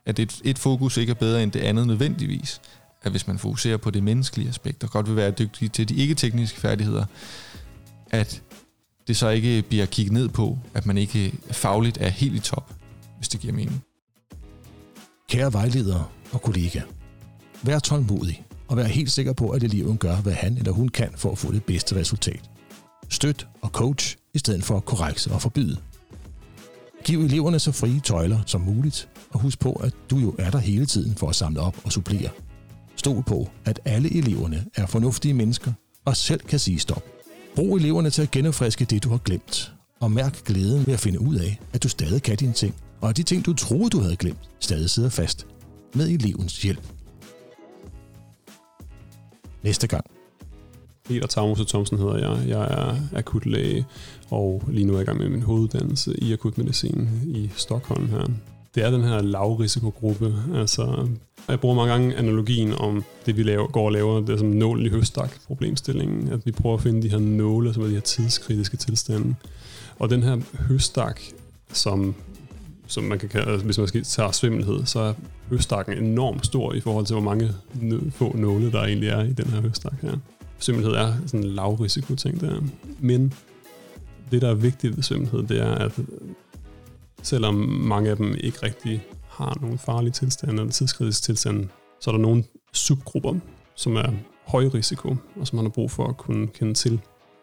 at 0.05 0.19
et, 0.19 0.41
et 0.43 0.59
fokus 0.59 0.97
ikke 0.97 1.09
er 1.09 1.15
bedre 1.15 1.43
end 1.43 1.51
det 1.51 1.59
andet 1.59 1.87
nødvendigvis. 1.87 2.61
At 3.03 3.11
hvis 3.11 3.27
man 3.27 3.39
fokuserer 3.39 3.77
på 3.77 3.91
det 3.91 4.03
menneskelige 4.03 4.49
aspekt, 4.49 4.83
og 4.83 4.89
godt 4.89 5.07
vil 5.07 5.15
være 5.15 5.31
dygtig 5.31 5.71
til 5.71 5.89
de 5.89 5.95
ikke-tekniske 5.95 6.59
færdigheder, 6.59 7.05
at 8.11 8.41
det 9.07 9.17
så 9.17 9.29
ikke 9.29 9.61
bliver 9.61 9.85
kigget 9.85 10.13
ned 10.13 10.29
på, 10.29 10.59
at 10.73 10.85
man 10.85 10.97
ikke 10.97 11.33
fagligt 11.51 11.97
er 12.01 12.09
helt 12.09 12.35
i 12.35 12.39
top, 12.39 12.73
hvis 13.17 13.27
det 13.29 13.39
giver 13.39 13.53
mening. 13.53 13.83
Kære 15.29 15.53
vejledere 15.53 16.05
og 16.31 16.41
kollega, 16.41 16.81
vær 17.63 17.79
tålmodig 17.79 18.45
og 18.67 18.77
vær 18.77 18.83
helt 18.83 19.11
sikker 19.11 19.33
på, 19.33 19.49
at 19.49 19.63
eleven 19.63 19.97
gør, 19.97 20.15
hvad 20.15 20.33
han 20.33 20.57
eller 20.57 20.71
hun 20.71 20.89
kan 20.89 21.09
for 21.15 21.31
at 21.31 21.37
få 21.37 21.51
det 21.51 21.63
bedste 21.63 21.95
resultat. 21.95 22.49
Støt 23.09 23.47
og 23.61 23.69
coach 23.69 24.17
i 24.33 24.39
stedet 24.39 24.63
for 24.63 24.77
at 24.77 24.85
korrekse 24.85 25.31
og 25.31 25.41
forbyde. 25.41 25.77
Giv 27.05 27.19
eleverne 27.19 27.59
så 27.59 27.71
frie 27.71 27.99
tøjler 27.99 28.39
som 28.45 28.61
muligt, 28.61 29.09
og 29.29 29.39
husk 29.39 29.59
på, 29.59 29.73
at 29.73 29.93
du 30.09 30.17
jo 30.17 30.35
er 30.39 30.51
der 30.51 30.57
hele 30.57 30.85
tiden 30.85 31.15
for 31.15 31.29
at 31.29 31.35
samle 31.35 31.61
op 31.61 31.77
og 31.83 31.91
supplere. 31.91 32.29
Stol 32.95 33.23
på, 33.23 33.49
at 33.65 33.79
alle 33.85 34.17
eleverne 34.17 34.65
er 34.75 34.85
fornuftige 34.85 35.33
mennesker 35.33 35.71
og 36.05 36.17
selv 36.17 36.39
kan 36.39 36.59
sige 36.59 36.79
stop. 36.79 37.03
Brug 37.55 37.75
eleverne 37.75 38.09
til 38.09 38.21
at 38.21 38.31
genopfriske 38.31 38.85
det, 38.85 39.03
du 39.03 39.09
har 39.09 39.17
glemt, 39.17 39.73
og 39.99 40.11
mærk 40.11 40.43
glæden 40.43 40.87
ved 40.87 40.93
at 40.93 40.99
finde 40.99 41.21
ud 41.21 41.35
af, 41.35 41.59
at 41.73 41.83
du 41.83 41.89
stadig 41.89 42.23
kan 42.23 42.37
dine 42.37 42.53
ting, 42.53 42.75
og 43.01 43.09
at 43.09 43.17
de 43.17 43.23
ting, 43.23 43.45
du 43.45 43.53
troede, 43.53 43.89
du 43.89 43.99
havde 43.99 44.15
glemt, 44.15 44.49
stadig 44.59 44.89
sidder 44.89 45.09
fast 45.09 45.47
med 45.93 46.09
elevens 46.09 46.61
hjælp. 46.61 46.87
Næste 49.63 49.87
gang. 49.87 50.14
Peter 51.07 51.27
Tagmose 51.27 51.65
Thomsen 51.65 51.97
hedder 51.97 52.17
jeg. 52.17 52.47
Jeg 52.47 52.61
er 52.61 52.95
akutlæge, 53.15 53.85
og 54.29 54.63
lige 54.67 54.85
nu 54.85 54.93
er 54.93 54.97
jeg 54.97 55.03
i 55.03 55.05
gang 55.05 55.17
med 55.17 55.29
min 55.29 55.41
hoveduddannelse 55.41 56.15
i 56.17 56.33
akutmedicin 56.33 57.09
i 57.25 57.49
Stockholm 57.55 58.09
her. 58.09 58.27
Det 58.75 58.83
er 58.83 58.91
den 58.91 59.03
her 59.03 59.21
lavrisikogruppe. 59.21 60.35
Altså, 60.55 61.07
jeg 61.47 61.59
bruger 61.59 61.75
mange 61.75 61.91
gange 61.91 62.15
analogien 62.15 62.73
om 62.73 63.03
det, 63.25 63.37
vi 63.37 63.43
laver, 63.43 63.67
går 63.67 63.85
og 63.85 63.91
laver, 63.91 64.19
det 64.19 64.29
er 64.29 64.37
som 64.37 64.47
nålen 64.47 64.85
i 64.85 64.89
høstak 64.89 65.31
problemstillingen. 65.47 66.27
At 66.27 66.45
vi 66.45 66.51
prøver 66.51 66.75
at 66.75 66.81
finde 66.81 67.01
de 67.01 67.09
her 67.09 67.19
nåle, 67.19 67.73
som 67.73 67.83
er 67.83 67.87
de 67.87 67.93
her 67.93 68.01
tidskritiske 68.01 68.77
tilstande. 68.77 69.35
Og 69.99 70.09
den 70.09 70.23
her 70.23 70.37
høstak, 70.67 71.21
som 71.73 72.15
som 72.87 73.03
man 73.03 73.19
kan 73.19 73.29
kalde, 73.29 73.51
altså, 73.51 73.65
hvis 73.65 73.77
man 73.77 73.87
skal 73.87 74.03
tage 74.03 74.33
svimmelhed, 74.33 74.85
så 74.85 74.99
er 74.99 75.13
høstakken 75.49 75.97
enormt 75.97 76.45
stor 76.45 76.73
i 76.73 76.79
forhold 76.79 77.05
til, 77.05 77.13
hvor 77.13 77.23
mange 77.23 77.49
få 78.11 78.37
nåle, 78.37 78.71
der 78.71 78.83
egentlig 78.83 79.09
er 79.09 79.23
i 79.23 79.33
den 79.33 79.45
her 79.45 79.61
høstak 79.61 80.01
her. 80.01 80.17
Svimmelhed 80.59 80.91
er 80.91 81.13
sådan 81.25 81.43
en 81.43 81.49
lavrisiko 81.49 82.15
ting 82.15 82.41
der. 82.41 82.61
Men 82.99 83.33
det, 84.31 84.41
der 84.41 84.49
er 84.49 84.53
vigtigt 84.53 84.95
ved 84.95 85.03
svimmelhed, 85.03 85.43
det 85.43 85.61
er, 85.61 85.75
at 85.75 85.99
selvom 87.23 87.55
mange 87.55 88.09
af 88.09 88.17
dem 88.17 88.35
ikke 88.39 88.57
rigtig 88.63 89.05
har 89.29 89.57
nogen 89.61 89.77
farlige 89.77 90.11
tilstande 90.11 90.53
eller 90.53 90.71
tidskritiske 90.71 91.23
tilstande, 91.23 91.67
så 91.99 92.09
er 92.09 92.15
der 92.15 92.21
nogle 92.21 92.43
subgrupper, 92.73 93.35
som 93.75 93.95
er 93.95 94.11
høj 94.47 94.65
risiko, 94.73 95.15
og 95.39 95.47
som 95.47 95.55
man 95.55 95.65
har 95.65 95.69
brug 95.69 95.91
for 95.91 96.07
at 96.07 96.17
kunne 96.17 96.47
kende 96.47 96.73
til. 96.73 96.99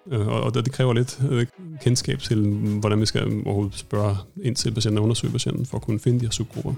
Øh, 0.06 0.26
og 0.26 0.54
det 0.54 0.72
kræver 0.72 0.92
lidt 0.92 1.22
øh, 1.30 1.46
kendskab 1.82 2.18
til, 2.18 2.50
hvordan 2.80 3.00
vi 3.00 3.06
skal 3.06 3.42
overhovedet 3.46 3.74
spørge 3.74 4.16
ind 4.42 4.56
til 4.56 4.74
patienten 4.74 4.98
og 4.98 5.04
undersøge 5.04 5.32
patienten 5.32 5.66
for 5.66 5.76
at 5.76 5.82
kunne 5.82 6.00
finde 6.00 6.20
de 6.20 6.24
her 6.24 6.30
subgrupper. 6.30 6.74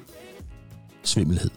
Svimmelhed. 1.03 1.51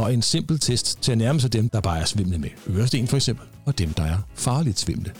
Og 0.00 0.14
en 0.14 0.22
simpel 0.22 0.58
test 0.58 0.86
til 1.02 1.12
at 1.12 1.18
nærme 1.18 1.40
sig 1.40 1.52
dem, 1.52 1.68
der 1.74 1.80
bare 1.80 2.00
er 2.00 2.08
svimle 2.12 2.38
med 2.44 2.50
øresten 2.76 3.06
for 3.12 3.16
eksempel, 3.20 3.46
og 3.66 3.72
dem, 3.78 3.90
der 3.98 4.06
er 4.14 4.18
farligt 4.46 4.78
svimle. 4.78 5.10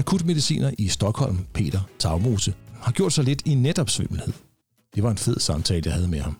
Akutmediciner 0.00 0.70
i 0.78 0.86
Stockholm, 0.96 1.38
Peter 1.54 1.82
Tagmose, 2.02 2.52
har 2.84 2.92
gjort 2.98 3.12
sig 3.12 3.24
lidt 3.24 3.42
i 3.50 3.54
netop 3.66 3.90
svimmelhed. 3.96 4.32
Det 4.94 5.00
var 5.04 5.10
en 5.10 5.22
fed 5.26 5.38
samtale, 5.48 5.82
jeg 5.86 5.94
havde 5.98 6.10
med 6.16 6.22
ham. 6.28 6.36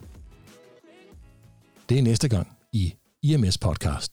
Det 1.88 1.98
er 1.98 2.02
næste 2.10 2.28
gang 2.34 2.46
i 2.72 2.84
IMS 3.28 3.58
Podcast. 3.66 4.12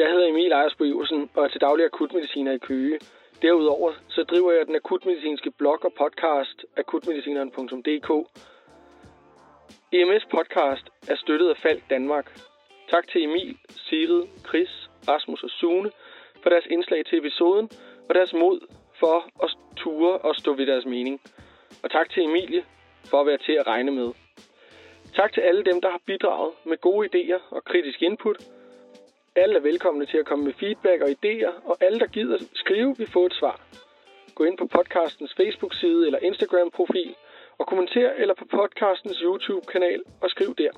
Jeg 0.00 0.06
hedder 0.12 0.26
Emil 0.32 0.52
Ejersbo 0.52 0.84
Iversen 0.84 1.22
og 1.34 1.44
er 1.44 1.48
til 1.48 1.60
daglig 1.60 1.84
akutmediciner 1.90 2.52
i 2.52 2.58
Køge. 2.68 2.98
Derudover 3.42 3.92
så 4.08 4.22
driver 4.30 4.52
jeg 4.52 4.66
den 4.66 4.76
akutmedicinske 4.76 5.50
blog 5.58 5.78
og 5.84 5.92
podcast 6.02 6.58
akutmedicineren.dk. 6.76 8.10
EMS 9.92 10.24
podcast 10.30 10.86
er 11.08 11.16
støttet 11.16 11.48
af 11.50 11.56
Falk 11.56 11.82
Danmark. 11.90 12.40
Tak 12.90 13.08
til 13.08 13.24
Emil, 13.24 13.56
Sigrid, 13.70 14.24
Chris, 14.48 14.90
Rasmus 15.08 15.42
og 15.42 15.50
Sune 15.50 15.90
for 16.42 16.50
deres 16.50 16.66
indslag 16.70 17.04
til 17.06 17.18
episoden 17.18 17.70
og 18.08 18.14
deres 18.14 18.32
mod 18.32 18.60
for 19.00 19.16
at 19.44 19.50
ture 19.76 20.18
og 20.18 20.36
stå 20.36 20.54
ved 20.54 20.66
deres 20.66 20.84
mening. 20.84 21.20
Og 21.82 21.90
tak 21.90 22.10
til 22.10 22.22
Emilie 22.22 22.64
for 23.10 23.20
at 23.20 23.26
være 23.26 23.38
til 23.38 23.52
at 23.52 23.66
regne 23.66 23.90
med. 23.90 24.10
Tak 25.16 25.32
til 25.32 25.40
alle 25.40 25.64
dem, 25.64 25.80
der 25.80 25.90
har 25.90 26.00
bidraget 26.06 26.52
med 26.64 26.76
gode 26.76 27.08
idéer 27.08 27.40
og 27.50 27.64
kritisk 27.64 28.02
input– 28.02 28.36
alle 29.36 29.56
er 29.56 29.60
velkomne 29.60 30.06
til 30.06 30.18
at 30.18 30.26
komme 30.26 30.44
med 30.44 30.52
feedback 30.52 31.02
og 31.02 31.08
idéer, 31.08 31.68
og 31.68 31.76
alle, 31.80 31.98
der 32.00 32.06
gider 32.06 32.38
skrive, 32.54 32.96
vil 32.98 33.10
få 33.12 33.26
et 33.26 33.34
svar. 33.34 33.60
Gå 34.34 34.44
ind 34.44 34.58
på 34.58 34.66
podcastens 34.66 35.34
Facebook-side 35.34 36.06
eller 36.06 36.18
Instagram-profil 36.18 37.14
og 37.62 37.68
kommenter 37.70 38.10
eller 38.22 38.34
på 38.40 38.46
podcastens 38.56 39.18
YouTube-kanal 39.26 40.00
og 40.22 40.28
skriv 40.34 40.50
der. 40.62 40.72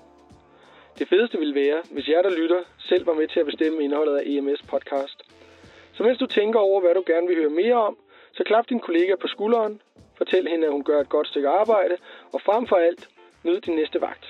Det 0.99 1.07
fedeste 1.13 1.37
vil 1.45 1.55
være, 1.63 1.79
hvis 1.95 2.09
jer, 2.13 2.23
der 2.27 2.33
lytter, 2.41 2.61
selv 2.89 3.07
var 3.09 3.17
med 3.21 3.29
til 3.33 3.41
at 3.41 3.49
bestemme 3.51 3.79
indholdet 3.85 4.17
af 4.21 4.23
EMS 4.33 4.63
podcast. 4.73 5.19
Så 5.97 6.01
mens 6.07 6.19
du 6.23 6.27
tænker 6.39 6.59
over, 6.69 6.79
hvad 6.81 6.95
du 6.99 7.03
gerne 7.13 7.27
vil 7.29 7.37
høre 7.43 7.55
mere 7.63 7.79
om, 7.89 7.95
så 8.37 8.43
klap 8.51 8.65
din 8.73 8.81
kollega 8.87 9.13
på 9.23 9.29
skulderen, 9.35 9.75
fortæl 10.21 10.45
hende, 10.53 10.67
at 10.67 10.73
hun 10.77 10.85
gør 10.91 10.99
et 11.01 11.09
godt 11.17 11.29
stykke 11.33 11.49
arbejde, 11.49 11.95
og 12.35 12.41
frem 12.47 12.63
for 12.71 12.77
alt, 12.87 13.03
nyd 13.47 13.61
din 13.67 13.77
næste 13.81 13.99
vagt. 14.07 14.25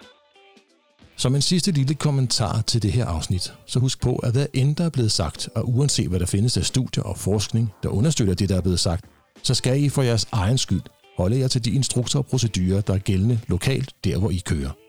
Som 1.16 1.34
en 1.34 1.44
sidste 1.50 1.70
lille 1.78 1.94
kommentar 2.06 2.54
til 2.70 2.82
det 2.82 2.92
her 2.92 3.06
afsnit, 3.16 3.46
så 3.72 3.76
husk 3.84 3.98
på, 4.06 4.12
at 4.26 4.32
hvad 4.34 4.46
end 4.60 4.76
der 4.78 4.84
er 4.86 4.94
blevet 4.96 5.12
sagt, 5.20 5.40
og 5.56 5.62
uanset 5.74 6.08
hvad 6.10 6.20
der 6.20 6.30
findes 6.34 6.56
af 6.60 6.64
studier 6.72 7.04
og 7.10 7.16
forskning, 7.28 7.64
der 7.82 7.88
understøtter 7.98 8.34
det, 8.34 8.48
der 8.48 8.56
er 8.56 8.66
blevet 8.68 8.80
sagt, 8.88 9.04
så 9.42 9.54
skal 9.54 9.74
I 9.84 9.88
for 9.88 10.02
jeres 10.02 10.26
egen 10.32 10.58
skyld 10.58 10.86
holde 11.16 11.38
jer 11.38 11.48
til 11.48 11.64
de 11.64 11.70
instrukser 11.70 12.18
og 12.18 12.26
procedurer, 12.26 12.80
der 12.80 12.94
er 12.94 12.98
gældende 12.98 13.40
lokalt, 13.48 13.90
der 14.04 14.18
hvor 14.18 14.30
I 14.30 14.42
kører. 14.46 14.83